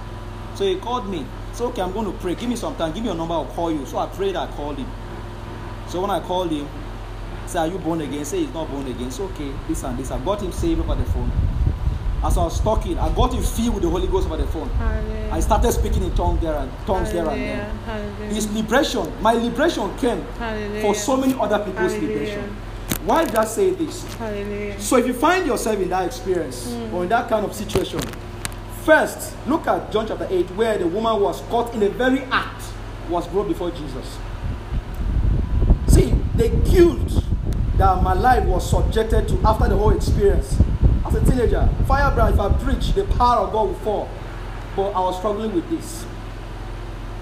So 0.54 0.66
he 0.66 0.76
called 0.76 1.08
me. 1.08 1.24
So 1.54 1.68
okay, 1.68 1.80
I'm 1.80 1.94
going 1.94 2.12
to 2.12 2.18
pray. 2.18 2.34
Give 2.34 2.50
me 2.50 2.56
some 2.56 2.76
time. 2.76 2.92
Give 2.92 3.02
me 3.02 3.08
your 3.08 3.16
number. 3.16 3.32
I'll 3.32 3.46
call 3.46 3.72
you. 3.72 3.86
So 3.86 3.96
I 3.96 4.06
prayed. 4.06 4.36
I 4.36 4.48
called 4.48 4.76
him. 4.76 4.90
So 5.88 6.02
when 6.02 6.10
I 6.10 6.20
called 6.20 6.50
him, 6.50 6.68
say, 7.48 7.58
"Are 7.60 7.66
you 7.66 7.78
born 7.78 8.00
again?" 8.00 8.24
Say 8.24 8.40
he's 8.44 8.54
not 8.54 8.70
born 8.70 8.86
again. 8.86 9.10
So 9.10 9.24
okay, 9.24 9.52
this 9.68 9.82
and 9.84 9.98
this. 9.98 10.10
I 10.10 10.18
got 10.18 10.42
him 10.42 10.52
saved 10.52 10.80
over 10.80 10.94
the 10.94 11.04
phone. 11.10 11.30
As 12.24 12.38
I 12.38 12.44
was 12.44 12.60
talking, 12.60 12.98
I 12.98 13.14
got 13.14 13.34
him 13.34 13.42
filled 13.42 13.74
with 13.74 13.82
the 13.82 13.90
Holy 13.90 14.08
Ghost 14.08 14.26
over 14.26 14.36
the 14.36 14.46
phone. 14.46 14.68
Hallelujah. 14.70 15.30
I 15.32 15.40
started 15.40 15.72
speaking 15.72 16.02
in 16.02 16.14
tongues 16.14 16.40
there 16.40 16.54
and 16.54 16.70
tongues 16.86 17.12
there 17.12 17.28
and 17.28 17.30
Hallelujah. 17.30 17.56
there. 17.56 17.74
Hallelujah. 17.84 18.34
His 18.34 18.52
liberation, 18.52 19.22
my 19.22 19.32
liberation 19.34 19.96
came 19.98 20.22
Hallelujah. 20.38 20.80
for 20.82 20.94
so 20.94 21.16
many 21.16 21.34
other 21.38 21.58
people's 21.58 21.92
Hallelujah. 21.92 22.08
liberation. 22.08 22.56
Why 23.04 23.24
did 23.24 23.36
I 23.36 23.44
say 23.44 23.70
this? 23.70 24.02
Hallelujah. 24.14 24.80
So 24.80 24.96
if 24.96 25.06
you 25.06 25.12
find 25.12 25.46
yourself 25.46 25.78
in 25.78 25.88
that 25.90 26.06
experience 26.06 26.72
hmm. 26.72 26.94
or 26.94 27.04
in 27.04 27.08
that 27.10 27.28
kind 27.28 27.44
of 27.44 27.54
situation, 27.54 28.00
first 28.82 29.36
look 29.46 29.66
at 29.66 29.92
John 29.92 30.08
chapter 30.08 30.26
8, 30.28 30.50
where 30.52 30.78
the 30.78 30.88
woman 30.88 31.20
was 31.20 31.40
caught 31.42 31.72
in 31.74 31.80
the 31.80 31.90
very 31.90 32.22
act 32.32 32.64
was 33.08 33.26
brought 33.28 33.48
before 33.48 33.70
Jesus. 33.70 34.18
See, 35.88 36.12
the 36.34 36.48
guilt 36.68 37.24
that 37.78 38.02
my 38.02 38.14
life 38.14 38.44
was 38.44 38.68
subjected 38.68 39.28
to 39.28 39.38
after 39.44 39.68
the 39.68 39.76
whole 39.76 39.90
experience. 39.90 40.58
As 41.04 41.14
a 41.14 41.24
teenager, 41.24 41.68
firebrand, 41.86 42.34
if 42.34 42.40
I 42.40 42.52
preach, 42.54 42.92
the 42.94 43.04
power 43.04 43.46
of 43.46 43.52
God 43.52 43.68
will 43.68 43.74
fall. 43.76 44.08
But 44.74 44.90
I 44.92 45.00
was 45.00 45.18
struggling 45.18 45.54
with 45.54 45.68
this. 45.70 46.06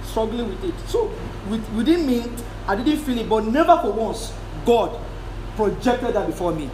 Struggling 0.04 0.48
with 0.48 0.64
it. 0.64 0.74
So, 0.88 1.10
with, 1.48 1.68
within 1.74 2.06
me, 2.06 2.24
I 2.66 2.76
didn't 2.76 2.98
feel 2.98 3.18
it, 3.18 3.28
but 3.28 3.44
never 3.44 3.76
for 3.82 3.92
once, 3.92 4.32
God 4.64 4.98
projected 5.56 6.14
that 6.14 6.26
before 6.26 6.52
me. 6.52 6.70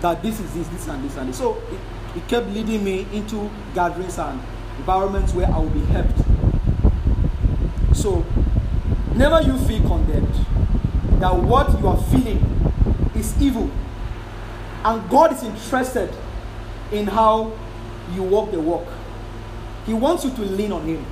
That 0.00 0.22
this 0.22 0.40
is 0.40 0.52
this, 0.54 0.68
this, 0.68 0.88
and 0.88 1.04
this, 1.04 1.16
and 1.16 1.28
this. 1.28 1.38
So, 1.38 1.56
it, 1.70 2.18
it 2.18 2.28
kept 2.28 2.48
leading 2.48 2.82
me 2.82 3.06
into 3.12 3.48
gatherings 3.74 4.18
and 4.18 4.40
environments 4.78 5.32
where 5.34 5.46
I 5.46 5.58
will 5.58 5.70
be 5.70 5.80
helped. 5.86 6.18
So, 7.94 8.24
never 9.14 9.40
you 9.42 9.56
feel 9.66 9.86
condemned 9.86 10.34
that 11.20 11.34
what 11.34 11.78
you 11.78 11.86
are 11.86 12.02
feeling 12.04 12.50
is 13.20 13.40
evil. 13.40 13.70
And 14.84 15.08
God 15.10 15.32
is 15.32 15.42
interested 15.42 16.10
in 16.90 17.06
how 17.06 17.52
you 18.14 18.22
walk 18.22 18.50
the 18.50 18.60
walk. 18.60 18.86
He 19.86 19.94
wants 19.94 20.24
you 20.24 20.30
to 20.30 20.42
lean 20.42 20.72
on 20.72 20.84
Him. 20.84 21.04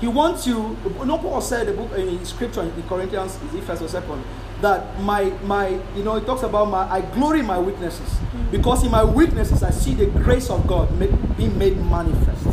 He 0.00 0.06
wants 0.06 0.46
you. 0.46 0.76
No, 1.04 1.18
Paul 1.18 1.40
said 1.40 1.66
the 1.66 1.72
book 1.72 1.92
in 1.98 2.24
Scripture 2.24 2.62
in 2.62 2.82
Corinthians, 2.84 3.36
is 3.42 3.54
it 3.54 3.64
first 3.64 3.82
or 3.82 3.88
second, 3.88 4.22
that 4.60 5.00
my 5.00 5.24
my 5.44 5.68
you 5.96 6.04
know 6.04 6.16
it 6.16 6.26
talks 6.26 6.42
about 6.42 6.66
my 6.66 6.88
I 6.90 7.00
glory 7.00 7.40
in 7.40 7.46
my 7.46 7.58
weaknesses 7.58 8.08
mm. 8.08 8.50
because 8.50 8.84
in 8.84 8.90
my 8.90 9.04
weaknesses 9.04 9.62
I 9.62 9.70
see 9.70 9.94
the 9.94 10.06
grace 10.06 10.50
of 10.50 10.66
God 10.66 10.90
make, 10.98 11.10
being 11.36 11.56
made 11.58 11.76
manifest. 11.78 12.44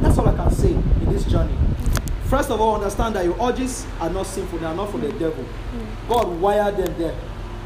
That's 0.00 0.16
all 0.18 0.28
I 0.28 0.34
can 0.34 0.50
say 0.50 0.72
in 0.72 1.12
this 1.12 1.24
journey. 1.24 1.56
First 2.24 2.50
of 2.50 2.60
all, 2.60 2.74
understand 2.76 3.16
that 3.16 3.24
your 3.24 3.36
urges 3.40 3.86
are 4.00 4.10
not 4.10 4.26
sinful; 4.26 4.58
they 4.58 4.66
are 4.66 4.74
not 4.74 4.90
from 4.90 5.02
the 5.02 5.12
devil. 5.12 5.44
Mm. 5.44 6.08
God 6.08 6.28
wired 6.40 6.76
them 6.78 6.94
there, 6.98 7.14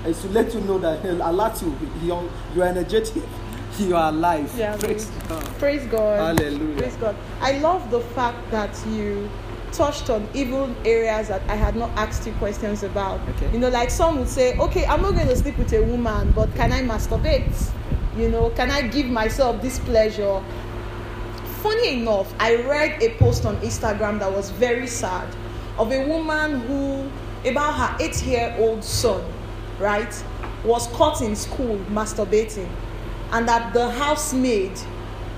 is 0.09 0.21
to 0.23 0.29
let 0.29 0.53
you 0.55 0.61
know 0.61 0.79
that 0.79 1.03
He'll 1.03 1.23
alert 1.23 1.61
you. 1.63 1.77
You're, 2.03 2.29
you're 2.55 2.67
energetic. 2.67 3.23
You 3.79 3.95
are 3.95 4.09
alive. 4.09 4.53
Yeah, 4.59 4.77
Praise 4.77 5.09
God. 5.29 5.45
Praise 5.61 5.87
God. 5.87 6.39
Hallelujah. 6.39 6.79
Praise 6.79 6.97
God. 6.97 7.15
I 7.41 7.59
love 7.59 7.89
the 7.93 8.01
fact 8.01 8.51
that 8.51 8.77
you 8.89 9.31
touched 9.71 10.11
on 10.11 10.29
even 10.35 10.75
areas 10.85 11.29
that 11.29 11.43
I 11.49 11.55
had 11.55 11.77
not 11.77 11.91
asked 11.91 12.27
you 12.27 12.33
questions 12.35 12.83
about. 12.83 13.21
Okay. 13.29 13.53
You 13.53 13.59
know, 13.59 13.69
like 13.69 13.91
some 13.91 14.19
would 14.19 14.29
say, 14.29 14.57
okay, 14.59 14.85
I'm 14.87 15.03
not 15.03 15.15
going 15.15 15.29
to 15.29 15.37
sleep 15.37 15.59
with 15.59 15.73
a 15.75 15.83
woman, 15.83 16.33
but 16.33 16.53
can 16.57 16.73
I 16.73 16.83
masturbate? 16.83 17.71
You 18.17 18.29
know, 18.29 18.51
can 18.51 18.71
I 18.71 18.83
give 18.83 19.07
myself 19.07 19.63
this 19.63 19.79
pleasure? 19.79 20.43
Funny 21.63 22.01
enough, 22.01 22.33
I 22.41 22.57
read 22.57 23.01
a 23.03 23.15
post 23.17 23.45
on 23.45 23.57
Instagram 23.59 24.19
that 24.21 24.33
was 24.33 24.51
very 24.51 24.87
sad 24.87 25.29
of 25.79 25.93
a 25.93 26.07
woman 26.09 26.61
who, 26.63 27.11
about 27.49 27.75
her 27.75 28.05
eight 28.05 28.21
year 28.25 28.55
old 28.59 28.83
son, 28.83 29.23
right, 29.79 30.25
was 30.65 30.87
caught 30.89 31.21
in 31.23 31.37
school 31.37 31.79
masturbating, 31.91 32.69
and 33.33 33.49
that 33.49 33.73
the 33.73 33.91
housemaid, 33.91 34.73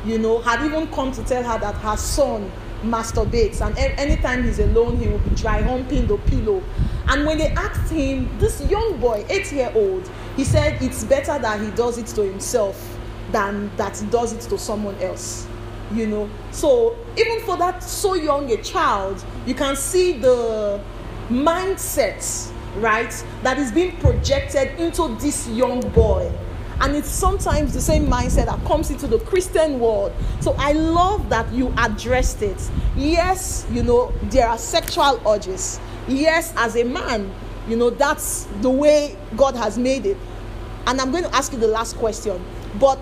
you 0.05 0.19
know, 0.19 0.41
had 0.41 0.65
even 0.65 0.87
come 0.89 1.13
to 1.13 1.23
tell 1.25 1.43
her 1.43 1.59
that 1.59 1.75
her 1.77 1.97
son 1.97 2.51
masturbates, 2.83 3.61
and 3.61 3.77
anytime 3.79 4.45
he's 4.45 4.59
alone, 4.59 4.97
he 4.97 5.09
will 5.09 5.19
be 5.19 5.31
dry 5.31 5.61
humping 5.63 6.07
the 6.07 6.17
pillow. 6.17 6.63
And 7.09 7.27
when 7.27 7.39
they 7.39 7.49
asked 7.51 7.93
him, 7.93 8.31
this 8.39 8.61
young 8.71 8.99
boy, 9.01 9.25
eight 9.29 9.53
year 9.53 9.73
old, 9.75 10.09
he 10.37 10.45
said 10.45 10.81
it's 10.81 11.05
better 11.05 11.39
that 11.39 11.61
he 11.61 11.71
does 11.73 11.99
it 11.99 12.07
to 12.07 12.23
himself 12.23 12.99
than 13.33 13.75
that 13.77 13.99
he 13.99 14.07
does 14.07 14.33
it 14.33 14.41
to 14.41 14.59
someone 14.59 14.97
else 14.97 15.47
you 15.95 16.07
know 16.07 16.31
so 16.53 16.97
even 17.17 17.41
for 17.41 17.57
that 17.57 17.83
so 17.83 18.15
young 18.15 18.51
a 18.51 18.63
child 18.63 19.25
you 19.47 19.55
can 19.55 19.75
see 19.75 20.13
the 20.13 20.81
mindset 21.29 22.53
right 22.77 23.12
that 23.43 23.59
is 23.59 23.73
being 23.73 23.97
projected 23.99 24.79
into 24.79 25.17
this 25.21 25.49
young 25.49 25.81
boy. 25.91 26.33
And 26.81 26.97
it's 26.97 27.11
sometimes 27.11 27.75
the 27.75 27.81
same 27.81 28.07
mindset 28.07 28.47
that 28.47 28.65
comes 28.65 28.91
into 28.91 29.07
the 29.07 29.19
christian 29.21 29.79
world. 29.81 30.12
So 30.41 30.55
i 30.59 30.73
love 30.73 31.29
that 31.29 31.53
you 31.53 31.73
addressed 31.79 32.43
it. 32.43 32.71
Yes 32.97 33.67
you 33.71 33.83
know 33.83 34.12
there 34.25 34.49
are 34.49 34.59
sexual 34.59 35.21
urges. 35.29 35.81
Yes 36.09 36.53
as 36.57 36.77
a 36.77 36.85
man 36.85 37.33
you 37.69 37.77
know 37.77 37.91
that's 37.91 38.45
the 38.62 38.71
way 38.71 39.17
god 39.37 39.57
has 39.57 39.77
made 39.79 40.07
it. 40.07 40.17
And 40.87 41.00
i'm 41.00 41.11
going 41.11 41.25
to 41.25 41.35
ask 41.35 41.53
you 41.53 41.59
the 41.59 41.69
last 41.69 41.97
question. 41.97 42.43
But 42.79 42.99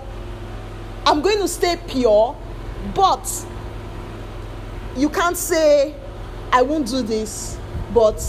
I'm 1.05 1.21
going 1.21 1.39
to 1.39 1.47
stay 1.47 1.79
pure, 1.87 2.37
but 2.93 3.45
you 4.95 5.09
can't 5.09 5.37
say 5.37 5.95
I 6.51 6.61
won't 6.61 6.87
do 6.87 7.01
this, 7.01 7.57
but 7.93 8.19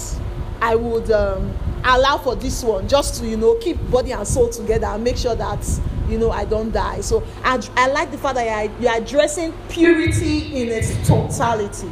I 0.61 0.75
would 0.75 1.11
um, 1.11 1.57
allow 1.85 2.19
for 2.19 2.37
this 2.37 2.62
one 2.62 2.87
just 2.88 3.21
to 3.21 3.29
you 3.29 3.37
know 3.37 3.55
keep 3.57 3.79
body 3.90 4.12
and 4.12 4.26
soul 4.26 4.49
together 4.49 4.87
and 4.87 5.02
make 5.02 5.17
sure 5.17 5.35
that 5.35 5.81
you 6.09 6.19
know 6.19 6.31
I 6.31 6.45
don't 6.45 6.71
die. 6.71 7.00
So 7.00 7.23
I, 7.45 7.62
I 7.76 7.88
like 7.88 8.11
the 8.11 8.19
fact 8.19 8.35
that 8.37 8.71
you're, 8.81 8.97
addressing 8.97 9.52
purity 9.69 10.61
in 10.61 10.69
its 10.69 10.95
totality. 11.07 11.90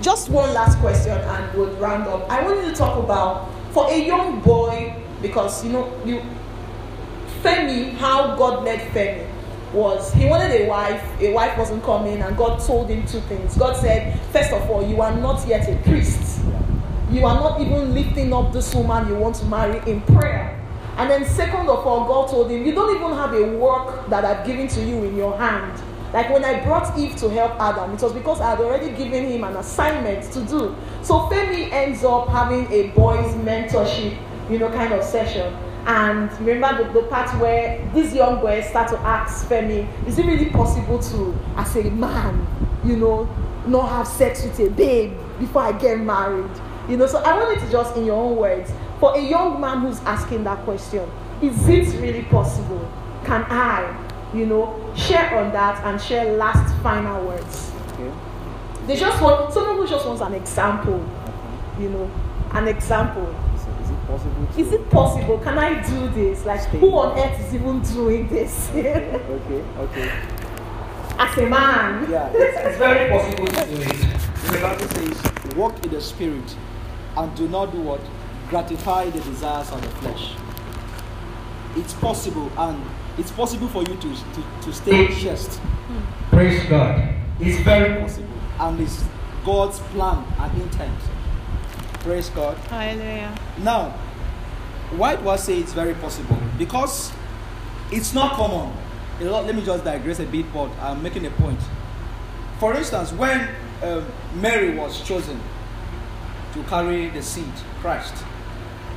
Just 0.00 0.28
one 0.30 0.52
last 0.54 0.78
question 0.78 1.12
and 1.18 1.58
we'll 1.58 1.74
round 1.76 2.06
up. 2.06 2.28
I 2.30 2.42
want 2.42 2.64
you 2.64 2.70
to 2.70 2.76
talk 2.76 3.02
about 3.02 3.52
for 3.72 3.90
a 3.90 3.98
young 3.98 4.40
boy 4.40 4.94
because 5.20 5.64
you 5.64 5.72
know 5.72 5.92
you 6.04 6.22
Femi, 7.42 7.92
how 7.94 8.34
God 8.36 8.64
led 8.64 8.80
Femi 8.92 9.28
was 9.72 10.12
he 10.14 10.26
wanted 10.26 10.62
a 10.62 10.68
wife, 10.68 11.20
a 11.20 11.32
wife 11.32 11.56
wasn't 11.58 11.82
coming, 11.84 12.20
and 12.22 12.36
God 12.36 12.58
told 12.60 12.88
him 12.88 13.06
two 13.06 13.20
things. 13.22 13.56
God 13.56 13.76
said, 13.76 14.18
First 14.32 14.52
of 14.52 14.68
all, 14.70 14.86
you 14.86 15.02
are 15.02 15.14
not 15.14 15.46
yet 15.46 15.68
a 15.68 15.76
priest. 15.82 16.40
You 17.10 17.24
are 17.24 17.34
not 17.34 17.60
even 17.60 17.94
lifting 17.94 18.32
up 18.34 18.52
this 18.52 18.74
woman 18.74 19.08
you 19.08 19.14
want 19.14 19.36
to 19.36 19.44
marry 19.46 19.78
in 19.90 20.02
prayer. 20.02 20.54
And 20.98 21.08
then, 21.08 21.24
second 21.24 21.68
of 21.68 21.86
all, 21.86 22.06
God 22.06 22.28
told 22.28 22.50
him, 22.50 22.66
You 22.66 22.74
don't 22.74 22.94
even 22.94 23.12
have 23.12 23.32
a 23.32 23.56
work 23.56 24.10
that 24.10 24.24
I've 24.24 24.46
given 24.46 24.68
to 24.68 24.84
you 24.84 25.04
in 25.04 25.16
your 25.16 25.36
hand. 25.38 25.80
Like 26.12 26.30
when 26.30 26.44
I 26.44 26.62
brought 26.64 26.98
Eve 26.98 27.16
to 27.16 27.28
help 27.28 27.60
Adam, 27.60 27.92
it 27.92 28.02
was 28.02 28.12
because 28.12 28.40
I 28.40 28.50
had 28.50 28.60
already 28.60 28.90
given 28.96 29.24
him 29.26 29.44
an 29.44 29.56
assignment 29.56 30.30
to 30.32 30.40
do. 30.44 30.74
So 31.02 31.28
Femi 31.28 31.70
ends 31.70 32.02
up 32.02 32.28
having 32.28 32.70
a 32.72 32.88
boys' 32.88 33.34
mentorship, 33.36 34.18
you 34.50 34.58
know, 34.58 34.70
kind 34.70 34.92
of 34.92 35.04
session. 35.04 35.54
And 35.86 36.30
remember 36.40 36.84
the, 36.84 37.00
the 37.00 37.06
part 37.06 37.30
where 37.40 37.86
these 37.94 38.12
young 38.12 38.40
boys 38.40 38.66
start 38.68 38.88
to 38.88 38.98
ask 38.98 39.46
Femi, 39.46 39.86
is 40.06 40.18
it 40.18 40.26
really 40.26 40.50
possible 40.50 40.98
to, 40.98 41.38
as 41.56 41.76
a 41.76 41.84
man, 41.84 42.46
you 42.84 42.96
know, 42.96 43.28
not 43.66 43.88
have 43.88 44.06
sex 44.08 44.42
with 44.44 44.58
a 44.60 44.70
babe 44.70 45.12
before 45.38 45.62
I 45.62 45.72
get 45.72 46.00
married? 46.00 46.50
You 46.88 46.96
know, 46.96 47.06
so 47.06 47.18
I 47.18 47.36
want 47.38 47.54
you 47.60 47.66
to 47.66 47.70
just, 47.72 47.96
in 47.96 48.06
your 48.06 48.16
own 48.16 48.36
words, 48.36 48.72
for 48.98 49.14
a 49.16 49.20
young 49.20 49.60
man 49.60 49.80
who's 49.80 50.00
asking 50.00 50.44
that 50.44 50.58
question, 50.64 51.08
is 51.42 51.68
it 51.68 52.00
really 52.00 52.22
possible? 52.24 52.80
Can 53.24 53.44
I, 53.50 53.94
you 54.34 54.46
know, 54.46 54.92
share 54.96 55.36
on 55.38 55.52
that 55.52 55.84
and 55.84 56.00
share 56.00 56.32
last 56.36 56.74
final 56.82 57.26
words? 57.26 57.70
Okay. 57.92 58.10
They 58.86 58.96
just 58.96 59.20
want 59.22 59.52
someone 59.52 59.76
who 59.76 59.86
just 59.86 60.06
wants 60.06 60.22
an 60.22 60.32
example, 60.34 60.98
you 61.78 61.90
know, 61.90 62.10
an 62.52 62.68
example. 62.68 63.26
So 63.56 63.70
is 63.84 63.90
it 63.90 64.06
possible? 64.06 64.48
Is 64.56 64.72
it 64.72 64.90
possible? 64.90 65.38
Can 65.40 65.58
I 65.58 65.82
do 65.86 66.08
this? 66.08 66.46
Like, 66.46 66.62
Stay. 66.62 66.78
who 66.78 66.90
on 66.98 67.18
earth 67.18 67.38
is 67.46 67.54
even 67.54 67.82
doing 67.82 68.28
this? 68.28 68.70
Okay. 68.70 69.20
Okay. 69.78 70.10
As 71.18 71.36
a 71.36 71.46
man. 71.46 72.10
Yeah. 72.10 72.30
It's, 72.32 72.56
It's 72.66 72.78
very 72.78 73.10
possible 73.10 73.46
to 73.46 73.66
do 73.66 73.82
it. 73.82 74.18
the 74.52 74.58
Bible 74.62 74.88
says, 74.88 75.54
"Walk 75.56 75.84
in 75.84 75.90
the 75.90 76.00
spirit, 76.00 76.56
and 77.16 77.34
do 77.36 77.48
not 77.48 77.72
do 77.72 77.80
what 77.80 78.00
gratify 78.48 79.10
the 79.10 79.20
desires 79.20 79.70
of 79.70 79.80
the 79.82 79.88
flesh." 80.00 80.32
It's 81.76 81.92
possible, 81.94 82.50
and 82.56 82.82
it's 83.18 83.30
possible 83.30 83.68
for 83.68 83.82
you 83.82 83.96
to 83.96 84.14
to, 84.14 84.62
to 84.62 84.72
stay 84.72 85.08
chaste. 85.14 85.60
Praise 86.30 86.62
God. 86.68 87.14
It's 87.40 87.60
very 87.64 88.00
possible. 88.00 88.28
and 88.60 88.80
it's 88.80 89.04
God's 89.44 89.78
plan 89.78 90.24
and 90.38 90.62
intent. 90.62 90.98
Praise 92.00 92.28
God. 92.30 92.56
Hallelujah. 92.68 93.34
Now, 93.62 93.90
why 94.96 95.16
do 95.16 95.28
I 95.28 95.36
say 95.36 95.58
it's 95.58 95.72
very 95.72 95.94
possible? 95.94 96.36
Because 96.58 97.12
it's 97.92 98.12
not 98.14 98.32
common. 98.32 98.72
A 99.20 99.24
lot, 99.24 99.46
let 99.46 99.54
me 99.54 99.64
just 99.64 99.84
digress 99.84 100.18
a 100.20 100.24
bit, 100.24 100.46
but 100.52 100.70
I'm 100.80 101.02
making 101.02 101.26
a 101.26 101.30
point. 101.30 101.60
For 102.58 102.74
instance, 102.74 103.12
when 103.12 103.48
um, 103.82 104.04
Mary 104.34 104.76
was 104.76 105.00
chosen 105.02 105.40
to 106.58 106.68
carry 106.68 107.08
the 107.08 107.22
seed, 107.22 107.52
Christ. 107.80 108.14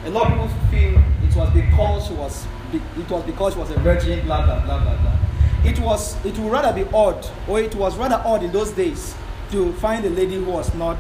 A 0.06 0.10
lot 0.10 0.32
of 0.32 0.32
people 0.32 0.48
feel 0.72 1.04
it 1.24 1.36
was 1.36 1.50
because 1.54 2.08
she 2.08 2.14
was 2.14 2.48
it 2.74 3.10
was 3.10 3.24
because 3.24 3.54
she 3.54 3.60
was 3.60 3.70
a 3.72 3.80
virgin, 3.80 4.26
blah 4.26 4.46
blah 4.46 4.64
blah 4.66 4.82
blah 4.82 4.96
blah. 4.98 5.18
It 5.64 5.80
was 5.80 6.24
it 6.26 6.38
would 6.40 6.52
rather 6.52 6.74
be 6.74 6.90
odd, 6.92 7.26
or 7.48 7.60
it 7.60 7.76
was 7.76 7.98
rather 7.98 8.22
odd 8.26 8.44
in 8.44 8.52
those 8.52 8.72
days 8.72 9.16
to 9.52 9.74
find 9.74 10.04
a 10.06 10.10
lady 10.10 10.36
who 10.36 10.46
was 10.46 10.74
not 10.74 10.98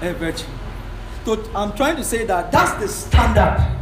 a 0.00 0.12
virgin. 0.14 0.48
So 1.24 1.44
I'm 1.54 1.74
trying 1.74 1.96
to 1.96 2.04
say 2.04 2.24
that 2.24 2.52
that's 2.52 2.80
the 2.80 2.88
standard. 2.88 3.72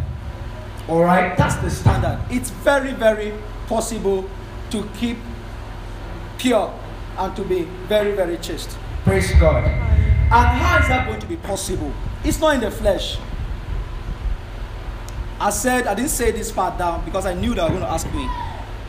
All 0.89 1.03
right, 1.03 1.37
that's 1.37 1.57
the 1.57 1.71
standard. 1.71 2.19
It's 2.31 2.51
very 2.51 2.93
very 2.93 3.33
possible 3.69 4.29
to 4.71 4.89
keep 4.99 5.19
pure 6.39 6.73
and 7.19 7.37
to 7.37 7.45
be 7.45 7.63
very 7.87 8.13
very 8.13 8.39
chaste. 8.39 8.77
Praise 9.05 9.31
God. 9.39 9.94
And 10.25 10.59
how 10.59 10.79
is 10.79 10.89
that 10.89 11.07
going 11.07 11.21
to 11.21 11.27
be 11.27 11.37
possible? 11.37 11.93
It's 12.25 12.41
not 12.41 12.55
in 12.55 12.61
the 12.61 12.71
flesh. 12.71 13.19
I 15.41 15.51
said, 15.51 15.87
I 15.87 15.95
didn't 15.95 16.11
say 16.11 16.31
this 16.31 16.51
part 16.51 16.79
down 16.79 17.05
because 17.05 17.27
I 17.27 17.35
knew 17.35 17.55
they 17.55 17.63
were 17.63 17.69
going 17.69 17.81
to 17.81 17.91
ask 17.91 18.07
me. 18.13 18.27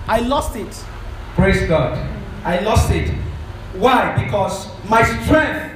I 0.08 0.20
lost 0.22 0.56
it. 0.56 0.86
Praise 1.36 1.68
God. 1.68 1.98
I 2.44 2.60
lost 2.60 2.92
it. 2.92 3.10
Why? 3.74 4.24
Because 4.24 4.68
my 4.88 5.04
strength 5.04 5.76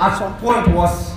at 0.00 0.18
some 0.18 0.36
point 0.38 0.68
was 0.68 1.14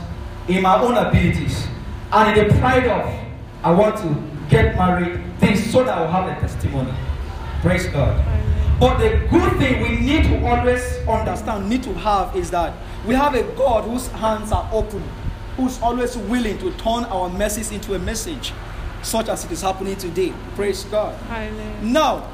in 0.47 0.61
my 0.61 0.79
own 0.79 0.95
abilities 0.95 1.67
and 2.11 2.37
in 2.37 2.47
the 2.47 2.53
pride 2.59 2.87
of 2.87 3.27
I 3.63 3.71
want 3.71 3.97
to 3.97 4.15
get 4.49 4.75
married, 4.75 5.21
this 5.39 5.71
so 5.71 5.83
that 5.83 5.97
I'll 5.97 6.07
have 6.07 6.37
a 6.37 6.39
testimony. 6.39 6.93
Praise 7.61 7.87
God. 7.87 8.23
But 8.79 8.99
the 8.99 9.27
good 9.31 9.57
thing 9.57 9.81
we 9.81 9.99
need 9.99 10.23
to 10.25 10.45
always 10.45 10.83
understand, 11.07 11.67
need 11.67 11.81
to 11.83 11.93
have, 11.95 12.35
is 12.35 12.51
that 12.51 12.73
we 13.07 13.15
have 13.15 13.33
a 13.33 13.43
God 13.55 13.85
whose 13.85 14.07
hands 14.07 14.51
are 14.51 14.69
open, 14.71 15.03
who's 15.55 15.81
always 15.81 16.15
willing 16.15 16.59
to 16.59 16.71
turn 16.73 17.05
our 17.05 17.27
message 17.29 17.71
into 17.73 17.95
a 17.95 17.99
message, 17.99 18.53
such 19.01 19.29
as 19.29 19.45
it 19.45 19.51
is 19.51 19.63
happening 19.63 19.95
today. 19.95 20.31
Praise 20.55 20.83
God. 20.85 21.15
Now, 21.81 22.29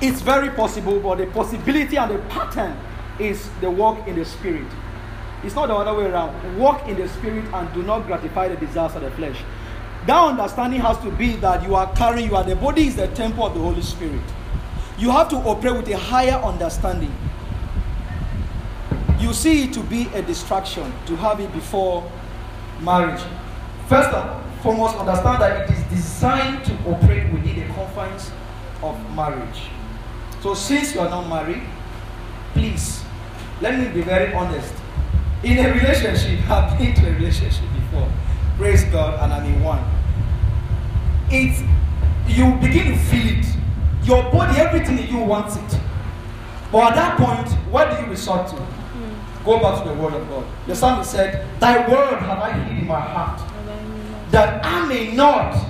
it's 0.00 0.20
very 0.20 0.50
possible, 0.50 1.00
but 1.00 1.18
the 1.18 1.26
possibility 1.26 1.96
and 1.96 2.12
the 2.12 2.18
pattern 2.28 2.76
is 3.18 3.48
the 3.60 3.70
walk 3.70 4.06
in 4.06 4.14
the 4.14 4.24
spirit. 4.24 4.66
It's 5.42 5.54
not 5.54 5.66
the 5.66 5.74
other 5.74 5.94
way 5.94 6.04
around. 6.04 6.58
Walk 6.58 6.86
in 6.86 6.96
the 6.96 7.08
spirit 7.08 7.44
and 7.52 7.72
do 7.74 7.82
not 7.82 8.06
gratify 8.06 8.48
the 8.48 8.56
desires 8.56 8.94
of 8.94 9.02
the 9.02 9.10
flesh. 9.10 9.42
That 10.06 10.16
understanding 10.16 10.80
has 10.80 10.98
to 10.98 11.10
be 11.10 11.36
that 11.36 11.62
you 11.64 11.74
are 11.74 11.92
carrying, 11.94 12.30
you 12.30 12.36
are 12.36 12.44
the 12.44 12.56
body 12.56 12.86
is 12.86 12.96
the 12.96 13.08
temple 13.08 13.46
of 13.46 13.54
the 13.54 13.60
Holy 13.60 13.82
Spirit. 13.82 14.22
You 15.00 15.10
have 15.12 15.30
to 15.30 15.36
operate 15.36 15.76
with 15.76 15.88
a 15.88 15.96
higher 15.96 16.36
understanding. 16.44 17.10
You 19.18 19.32
see 19.32 19.64
it 19.64 19.72
to 19.72 19.80
be 19.80 20.08
a 20.12 20.20
distraction 20.20 20.92
to 21.06 21.16
have 21.16 21.40
it 21.40 21.50
before 21.54 22.04
marriage. 22.82 23.22
First 23.88 24.10
and 24.10 24.60
foremost, 24.60 24.96
understand 24.96 25.40
that 25.40 25.62
it 25.62 25.74
is 25.74 25.82
designed 25.84 26.66
to 26.66 26.72
operate 26.86 27.32
within 27.32 27.66
the 27.66 27.74
confines 27.74 28.30
of 28.82 28.94
marriage. 29.16 29.70
So, 30.42 30.52
since 30.52 30.94
you 30.94 31.00
are 31.00 31.08
not 31.08 31.30
married, 31.30 31.62
please 32.52 33.02
let 33.62 33.78
me 33.78 33.88
be 33.88 34.02
very 34.02 34.34
honest. 34.34 34.74
In 35.42 35.64
a 35.64 35.72
relationship, 35.72 36.40
I've 36.50 36.78
been 36.78 36.94
to 36.96 37.08
a 37.08 37.14
relationship 37.14 37.64
before. 37.74 38.12
Praise 38.58 38.84
God, 38.84 39.18
and 39.20 39.32
I'm 39.32 39.46
in 39.46 39.62
one. 39.62 39.82
It 41.30 41.58
you 42.28 42.54
begin 42.56 42.92
to 42.92 42.98
feel 42.98 43.38
it. 43.38 43.59
Your 44.10 44.24
body, 44.24 44.58
everything 44.58 44.98
in 44.98 45.06
you 45.06 45.18
wants 45.18 45.54
it. 45.54 45.80
But 46.72 46.90
at 46.90 46.94
that 46.96 47.16
point, 47.16 47.48
what 47.70 47.90
do 47.90 48.02
you 48.02 48.10
resort 48.10 48.48
to? 48.48 48.56
Hmm. 48.56 49.44
Go 49.44 49.60
back 49.60 49.84
to 49.84 49.88
the 49.88 49.94
word 49.94 50.14
of 50.14 50.28
God. 50.28 50.44
The 50.66 50.74
psalmist 50.74 51.12
said, 51.12 51.46
Thy 51.60 51.88
word 51.88 52.18
have 52.18 52.40
I 52.40 52.50
hid 52.50 52.78
in 52.80 52.88
my 52.88 52.98
heart, 52.98 53.40
that 54.32 54.66
I 54.66 54.84
may 54.88 55.12
not 55.14 55.64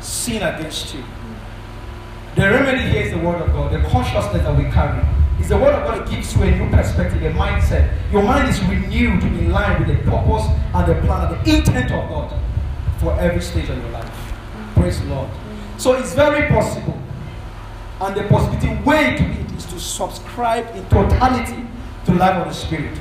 sin 0.00 0.42
against 0.42 0.92
you. 0.92 1.02
Hmm. 1.02 2.40
The 2.40 2.50
remedy 2.50 2.90
here 2.90 3.02
is 3.02 3.12
the 3.12 3.18
word 3.18 3.40
of 3.42 3.46
God, 3.52 3.72
the 3.72 3.88
consciousness 3.88 4.42
that 4.42 4.56
we 4.56 4.64
carry. 4.72 5.06
Is 5.38 5.50
the 5.50 5.56
word 5.56 5.72
of 5.76 5.86
God 5.86 6.04
that 6.04 6.10
gives 6.10 6.34
you 6.34 6.42
a 6.42 6.50
new 6.50 6.68
perspective, 6.70 7.22
a 7.22 7.30
mindset. 7.30 7.96
Your 8.10 8.24
mind 8.24 8.48
is 8.48 8.60
renewed 8.64 9.22
in 9.22 9.52
line 9.52 9.78
with 9.78 9.96
the 9.96 10.02
purpose 10.02 10.46
and 10.74 10.84
the 10.84 11.00
plan 11.06 11.32
and 11.32 11.46
the 11.46 11.56
intent 11.56 11.92
of 11.92 12.08
God 12.08 12.34
for 12.98 13.12
every 13.20 13.40
stage 13.40 13.68
of 13.68 13.78
your 13.78 13.90
life. 13.90 14.04
Hmm. 14.04 14.80
Praise 14.80 15.00
the 15.00 15.06
Lord. 15.06 15.30
So 15.76 15.92
it's 15.92 16.12
very 16.12 16.48
possible. 16.48 16.98
And 18.00 18.16
the 18.16 18.22
possibility 18.24 18.80
way 18.84 19.16
to 19.16 19.24
it 19.24 19.52
is 19.52 19.66
to 19.66 19.80
subscribe 19.80 20.74
in 20.76 20.84
totality 20.88 21.66
to 22.06 22.14
life 22.14 22.36
of 22.36 22.48
the 22.48 22.54
spirit. 22.54 22.98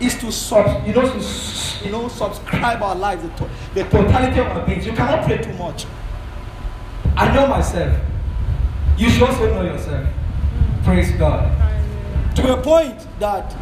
Is 0.00 0.18
to 0.18 0.32
sub, 0.32 0.86
you 0.86 0.92
know, 0.92 1.02
to, 1.02 1.84
you 1.84 1.92
know, 1.92 2.08
subscribe 2.08 2.82
our 2.82 2.94
lives, 2.96 3.22
the, 3.22 3.28
to, 3.28 3.50
the 3.74 3.84
totality 3.84 4.40
of 4.40 4.46
our 4.46 4.66
beings. 4.66 4.86
You 4.86 4.92
cannot 4.92 5.24
pray 5.24 5.38
too 5.38 5.52
much. 5.54 5.86
I 7.16 7.32
know 7.34 7.46
myself. 7.46 7.96
You 8.96 9.10
should 9.10 9.22
also 9.22 9.46
know 9.54 9.62
yourself. 9.62 10.08
Praise 10.84 11.10
God. 11.12 11.50
To 12.36 12.58
a 12.58 12.62
point 12.62 13.06
that, 13.20 13.56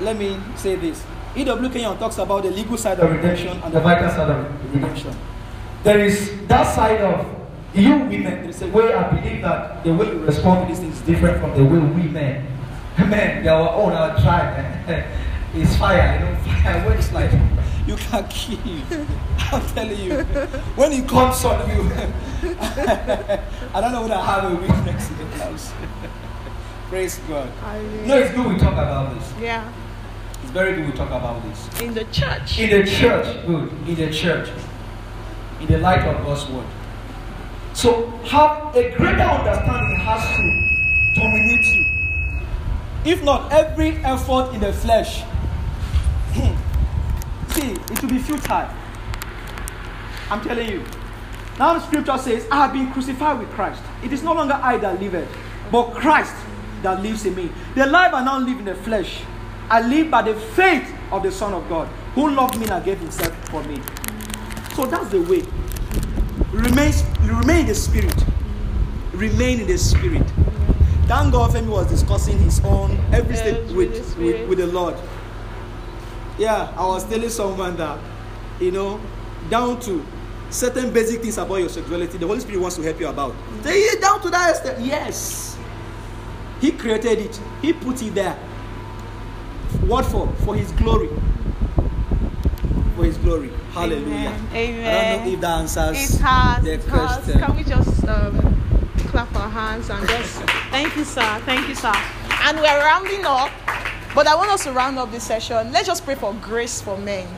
let 0.00 0.16
me 0.16 0.38
say 0.56 0.76
this. 0.76 1.04
E.W. 1.36 1.68
Kenyon 1.70 1.98
talks 1.98 2.18
about 2.18 2.42
the 2.42 2.50
legal 2.50 2.76
side 2.76 2.98
of 3.00 3.10
redemption 3.10 3.60
and 3.62 3.72
the 3.72 3.80
vital 3.80 4.08
side 4.10 4.30
of 4.30 4.74
redemption. 4.74 5.16
There 5.82 6.00
is 6.00 6.46
that 6.46 6.74
side 6.74 7.00
of 7.00 7.33
you 7.74 7.98
women, 7.98 8.22
there 8.22 8.48
is 8.48 8.62
a 8.62 8.68
way 8.68 8.94
I 8.94 9.10
believe 9.10 9.42
that 9.42 9.82
the 9.82 9.92
way 9.92 10.06
you 10.06 10.18
respond 10.20 10.62
to 10.62 10.68
these 10.68 10.80
things 10.80 10.96
is 10.96 11.02
different 11.02 11.40
from 11.40 11.56
the 11.56 11.64
way 11.64 11.78
we 11.78 12.08
men. 12.08 12.46
Men, 12.98 13.42
they 13.42 13.48
are 13.48 13.68
our 13.68 13.74
own, 13.74 13.92
our 13.92 14.20
tribe. 14.20 14.64
Eh, 14.88 15.04
it's 15.54 15.76
fire, 15.76 16.14
you 16.14 16.24
know, 16.24 16.62
fire. 16.62 16.86
When 16.86 16.98
it's 16.98 17.12
like, 17.12 17.32
you 17.86 17.96
can 17.96 18.28
kill. 18.28 19.06
I'm 19.52 19.66
telling 19.74 19.98
you. 19.98 20.22
When 20.76 20.92
it 20.92 21.08
comes 21.08 21.44
on 21.44 21.68
you, 21.68 21.90
I 23.74 23.80
don't 23.80 23.92
know 23.92 24.02
whether 24.02 24.14
I 24.14 24.24
have 24.24 24.52
a 24.52 24.54
witness 24.54 25.10
in 25.10 25.18
the 25.18 25.24
house. 25.38 25.72
Praise 26.88 27.18
God. 27.28 27.48
No, 28.06 28.18
it's 28.18 28.32
good 28.34 28.46
we 28.46 28.58
talk 28.58 28.74
about 28.74 29.14
this. 29.14 29.32
Yeah. 29.40 29.72
It's 30.42 30.52
very 30.52 30.74
good 30.76 30.86
we 30.86 30.92
talk 30.92 31.08
about 31.08 31.42
this. 31.42 31.80
In 31.80 31.94
the 31.94 32.04
church. 32.04 32.58
In 32.60 32.70
the 32.70 32.88
church, 32.88 33.46
good. 33.46 33.72
In 33.88 33.94
the 33.96 34.10
church. 34.12 34.50
In 35.60 35.66
the 35.66 35.78
light 35.78 36.02
of 36.06 36.24
God's 36.24 36.48
word. 36.48 36.66
So 37.74 38.06
have 38.24 38.74
a 38.76 38.96
greater 38.96 39.22
understanding 39.22 39.98
has 39.98 40.36
to 40.36 41.20
dominate 41.20 41.74
you. 41.74 41.84
If 43.04 43.22
not, 43.24 43.52
every 43.52 43.96
effort 44.04 44.54
in 44.54 44.60
the 44.60 44.72
flesh, 44.72 45.24
see, 47.50 47.72
it 47.72 48.00
will 48.00 48.08
be 48.08 48.18
futile. 48.18 48.70
I'm 50.30 50.40
telling 50.42 50.68
you. 50.68 50.84
Now 51.58 51.74
the 51.74 51.80
scripture 51.80 52.16
says, 52.16 52.46
I 52.50 52.66
have 52.66 52.72
been 52.72 52.92
crucified 52.92 53.40
with 53.40 53.50
Christ. 53.50 53.82
It 54.02 54.12
is 54.12 54.22
no 54.22 54.32
longer 54.32 54.54
I 54.54 54.78
that 54.78 55.00
liveth, 55.00 55.28
but 55.70 55.94
Christ 55.94 56.34
that 56.82 57.02
lives 57.02 57.26
in 57.26 57.34
me. 57.34 57.50
The 57.74 57.86
life 57.86 58.14
I 58.14 58.24
now 58.24 58.38
live 58.38 58.58
in 58.60 58.64
the 58.64 58.74
flesh, 58.74 59.22
I 59.68 59.80
live 59.86 60.10
by 60.10 60.22
the 60.22 60.34
faith 60.34 60.92
of 61.10 61.24
the 61.24 61.32
Son 61.32 61.52
of 61.52 61.68
God, 61.68 61.88
who 62.14 62.30
loved 62.30 62.58
me 62.58 62.68
and 62.68 62.84
gave 62.84 62.98
himself 62.98 63.34
for 63.48 63.62
me. 63.64 63.80
So 64.74 64.86
that's 64.86 65.10
the 65.10 65.20
way. 65.22 65.42
Remain, 66.54 66.92
remain 67.22 67.60
in 67.62 67.66
the 67.66 67.74
spirit. 67.74 68.24
Remain 69.12 69.60
in 69.60 69.66
the 69.66 69.76
spirit. 69.76 70.22
Thank 71.06 71.32
God 71.32 71.50
Femi 71.50 71.66
was 71.66 71.88
discussing 71.88 72.38
his 72.38 72.64
own 72.64 72.92
every 73.12 73.34
step 73.34 73.60
with, 73.72 73.74
with 73.74 74.14
the 74.16 74.24
with, 74.24 74.48
with 74.48 74.58
the 74.58 74.66
Lord. 74.68 74.94
Yeah, 76.38 76.72
I 76.76 76.86
was 76.86 77.08
telling 77.08 77.28
someone 77.28 77.76
that, 77.78 77.98
you 78.60 78.70
know, 78.70 79.00
down 79.50 79.80
to 79.80 80.06
certain 80.50 80.92
basic 80.92 81.22
things 81.22 81.38
about 81.38 81.56
your 81.56 81.68
sexuality, 81.68 82.18
the 82.18 82.26
Holy 82.26 82.38
Spirit 82.38 82.60
wants 82.60 82.76
to 82.76 82.82
help 82.82 83.00
you 83.00 83.08
about. 83.08 83.32
Mm. 83.32 83.62
Say 83.64 83.86
yeah, 83.86 84.00
down 84.00 84.22
to 84.22 84.30
that 84.30 84.50
extent. 84.50 84.80
Yes. 84.80 85.58
He 86.60 86.70
created 86.70 87.18
it. 87.18 87.40
He 87.62 87.72
put 87.72 88.00
it 88.00 88.14
there. 88.14 88.34
What 89.80 90.04
for? 90.06 90.28
For 90.44 90.54
his 90.54 90.70
glory. 90.72 91.10
For 93.04 93.08
his 93.08 93.18
glory. 93.18 93.50
Hallelujah. 93.72 94.40
Amen. 94.54 94.86
I 94.86 95.16
don't 95.16 95.26
know 95.26 95.32
if 95.34 95.40
that 95.40 95.58
answers 95.58 96.14
It 96.14 96.20
has. 96.22 96.64
the 96.64 96.72
It 96.72 96.84
has. 96.84 97.32
Can 97.32 97.56
we 97.56 97.62
just 97.62 98.08
um, 98.08 98.94
clap 99.08 99.34
our 99.36 99.50
hands 99.50 99.90
and 99.90 100.08
just 100.08 100.40
thank 100.70 100.96
you, 100.96 101.04
sir. 101.04 101.42
Thank 101.44 101.68
you, 101.68 101.74
sir. 101.74 101.92
And 102.44 102.56
we're 102.56 102.78
rounding 102.78 103.26
up, 103.26 103.50
but 104.14 104.26
I 104.26 104.34
want 104.34 104.50
us 104.52 104.64
to 104.64 104.72
round 104.72 104.98
up 104.98 105.12
this 105.12 105.24
session. 105.24 105.70
Let's 105.70 105.86
just 105.86 106.06
pray 106.06 106.14
for 106.14 106.32
grace 106.40 106.80
for 106.80 106.96
men. 106.96 107.28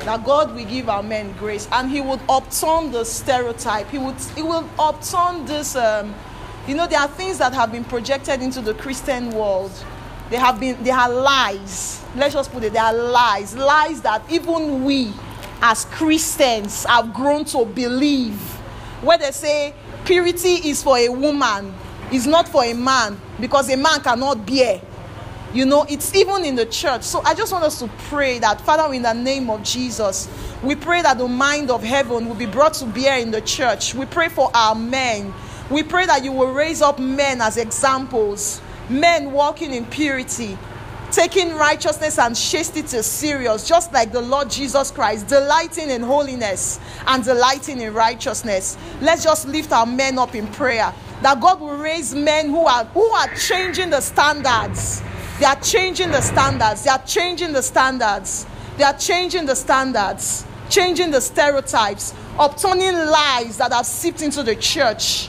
That 0.00 0.26
God 0.26 0.54
will 0.54 0.66
give 0.66 0.90
our 0.90 1.02
men 1.02 1.32
grace, 1.38 1.68
and 1.72 1.88
He 1.90 2.02
would 2.02 2.20
upturn 2.28 2.92
the 2.92 3.04
stereotype. 3.04 3.88
He 3.88 3.96
would. 3.96 4.16
He 4.36 4.42
will 4.42 4.68
upturn 4.78 5.46
this. 5.46 5.74
Um, 5.74 6.14
you 6.68 6.74
know, 6.74 6.86
there 6.86 7.00
are 7.00 7.08
things 7.08 7.38
that 7.38 7.54
have 7.54 7.72
been 7.72 7.84
projected 7.84 8.42
into 8.42 8.60
the 8.60 8.74
Christian 8.74 9.30
world. 9.30 9.72
They 10.28 10.36
have 10.36 10.60
been. 10.60 10.82
They 10.84 10.90
are 10.90 11.08
lies. 11.08 12.03
Let's 12.16 12.34
just 12.34 12.52
put 12.52 12.64
it. 12.64 12.72
They 12.72 12.78
are 12.78 12.94
lies. 12.94 13.56
Lies 13.56 14.02
that 14.02 14.22
even 14.30 14.84
we, 14.84 15.12
as 15.60 15.84
Christians, 15.86 16.84
have 16.84 17.12
grown 17.12 17.44
to 17.46 17.64
believe 17.64 18.40
where 19.02 19.18
they 19.18 19.30
say 19.32 19.74
purity 20.04 20.68
is 20.68 20.82
for 20.82 20.96
a 20.96 21.08
woman 21.08 21.74
is 22.12 22.26
not 22.26 22.48
for 22.48 22.64
a 22.64 22.74
man 22.74 23.20
because 23.40 23.70
a 23.70 23.76
man 23.76 24.00
cannot 24.00 24.46
bear 24.46 24.80
You 25.54 25.64
know, 25.66 25.86
it's 25.88 26.12
even 26.16 26.44
in 26.44 26.56
the 26.56 26.66
church. 26.66 27.04
So 27.04 27.20
I 27.22 27.32
just 27.32 27.52
want 27.52 27.64
us 27.64 27.78
to 27.78 27.86
pray 28.08 28.40
that, 28.40 28.60
Father, 28.60 28.92
in 28.92 29.02
the 29.02 29.12
name 29.12 29.50
of 29.50 29.62
Jesus, 29.62 30.28
we 30.64 30.74
pray 30.74 31.00
that 31.02 31.16
the 31.16 31.28
mind 31.28 31.70
of 31.70 31.84
heaven 31.84 32.26
will 32.26 32.34
be 32.34 32.46
brought 32.46 32.74
to 32.74 32.86
bear 32.86 33.20
in 33.20 33.30
the 33.30 33.40
church. 33.40 33.94
We 33.94 34.04
pray 34.04 34.28
for 34.28 34.50
our 34.52 34.74
men. 34.74 35.32
We 35.70 35.84
pray 35.84 36.06
that 36.06 36.24
you 36.24 36.32
will 36.32 36.52
raise 36.52 36.82
up 36.82 36.98
men 36.98 37.40
as 37.40 37.56
examples, 37.56 38.60
men 38.90 39.30
walking 39.30 39.72
in 39.72 39.86
purity, 39.86 40.58
taking 41.14 41.54
righteousness 41.54 42.18
and 42.18 42.34
chastity 42.34 43.00
serious, 43.02 43.68
just 43.68 43.92
like 43.92 44.10
the 44.10 44.20
Lord 44.20 44.50
Jesus 44.50 44.90
Christ, 44.90 45.28
delighting 45.28 45.90
in 45.90 46.02
holiness 46.02 46.80
and 47.06 47.22
delighting 47.22 47.80
in 47.80 47.94
righteousness. 47.94 48.76
Let's 49.00 49.22
just 49.22 49.46
lift 49.46 49.72
our 49.72 49.86
men 49.86 50.18
up 50.18 50.34
in 50.34 50.46
prayer. 50.48 50.92
That 51.22 51.40
God 51.40 51.60
will 51.60 51.76
raise 51.76 52.14
men 52.14 52.48
who 52.48 52.66
are 52.66 52.84
who 52.86 53.06
are 53.06 53.28
changing 53.34 53.90
the 53.90 54.00
standards. 54.00 55.02
They 55.38 55.46
are 55.46 55.60
changing 55.60 56.10
the 56.10 56.20
standards. 56.20 56.84
They 56.84 56.90
are 56.90 57.02
changing 57.06 57.52
the 57.52 57.62
standards. 57.62 58.46
They 58.76 58.84
are 58.84 58.98
changing 58.98 59.46
the 59.46 59.54
standards, 59.54 60.44
changing 60.68 61.12
the 61.12 61.20
stereotypes, 61.20 62.12
upturning 62.38 62.94
lies 62.94 63.58
that 63.58 63.72
have 63.72 63.86
seeped 63.86 64.20
into 64.20 64.42
the 64.42 64.56
church 64.56 65.28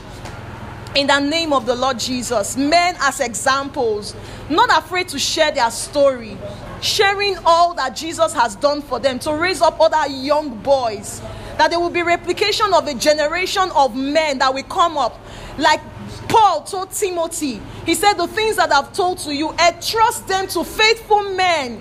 in 0.96 1.06
the 1.06 1.20
name 1.20 1.52
of 1.52 1.66
the 1.66 1.74
Lord 1.74 1.98
Jesus. 1.98 2.56
Men 2.56 2.96
as 3.00 3.20
examples, 3.20 4.16
not 4.50 4.70
afraid 4.76 5.08
to 5.08 5.18
share 5.18 5.50
their 5.50 5.70
story, 5.70 6.36
sharing 6.80 7.36
all 7.44 7.74
that 7.74 7.96
Jesus 7.96 8.32
has 8.32 8.56
done 8.56 8.82
for 8.82 8.98
them 9.00 9.18
to 9.20 9.32
raise 9.34 9.62
up 9.62 9.80
other 9.80 10.10
young 10.10 10.56
boys. 10.62 11.20
That 11.58 11.70
there 11.70 11.80
will 11.80 11.90
be 11.90 12.02
replication 12.02 12.72
of 12.74 12.86
a 12.86 12.94
generation 12.94 13.70
of 13.74 13.96
men 13.96 14.38
that 14.38 14.52
will 14.52 14.62
come 14.64 14.98
up. 14.98 15.18
Like 15.58 15.80
Paul 16.28 16.62
told 16.62 16.90
Timothy, 16.90 17.60
he 17.84 17.94
said, 17.94 18.14
The 18.14 18.26
things 18.28 18.56
that 18.56 18.72
I've 18.72 18.92
told 18.92 19.18
to 19.20 19.34
you, 19.34 19.52
entrust 19.52 20.28
them 20.28 20.46
to 20.48 20.64
faithful 20.64 21.34
men 21.34 21.80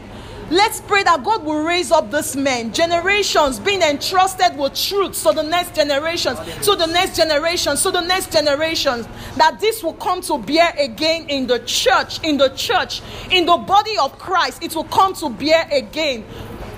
Let's 0.51 0.79
pray 0.79 1.01
that 1.03 1.23
God 1.23 1.43
will 1.43 1.63
raise 1.63 1.91
up 1.91 2.11
this 2.11 2.35
men, 2.35 2.71
generations 2.71 3.59
being 3.59 3.81
entrusted 3.81 4.55
with 4.55 4.75
truth. 4.75 5.15
So 5.15 5.33
the 5.33 5.41
next 5.41 5.73
generations, 5.73 6.37
so 6.61 6.75
the 6.75 6.85
next 6.85 7.15
generations, 7.15 7.81
so 7.81 7.89
the 7.89 8.01
next 8.01 8.31
generations, 8.31 9.07
that 9.37 9.59
this 9.59 9.83
will 9.83 9.93
come 9.93 10.21
to 10.21 10.37
bear 10.37 10.71
again 10.77 11.27
in 11.29 11.47
the 11.47 11.59
church, 11.59 12.23
in 12.23 12.37
the 12.37 12.49
church, 12.49 13.01
in 13.31 13.47
the 13.47 13.57
body 13.57 13.97
of 13.97 14.19
Christ. 14.19 14.63
It 14.63 14.75
will 14.75 14.83
come 14.83 15.15
to 15.15 15.29
bear 15.29 15.67
again. 15.71 16.23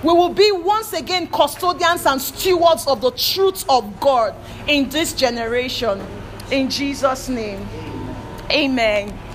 We 0.02 0.14
will 0.14 0.34
be 0.34 0.50
once 0.54 0.94
again 0.94 1.28
custodians 1.28 2.06
and 2.06 2.22
stewards 2.22 2.88
of 2.88 3.02
the 3.02 3.12
truth 3.12 3.66
of 3.68 4.00
God 4.00 4.34
in 4.68 4.88
this 4.90 5.12
generation. 5.12 6.02
In 6.52 6.70
Jesus' 6.70 7.28
name. 7.28 7.68
Amen. 8.50 9.27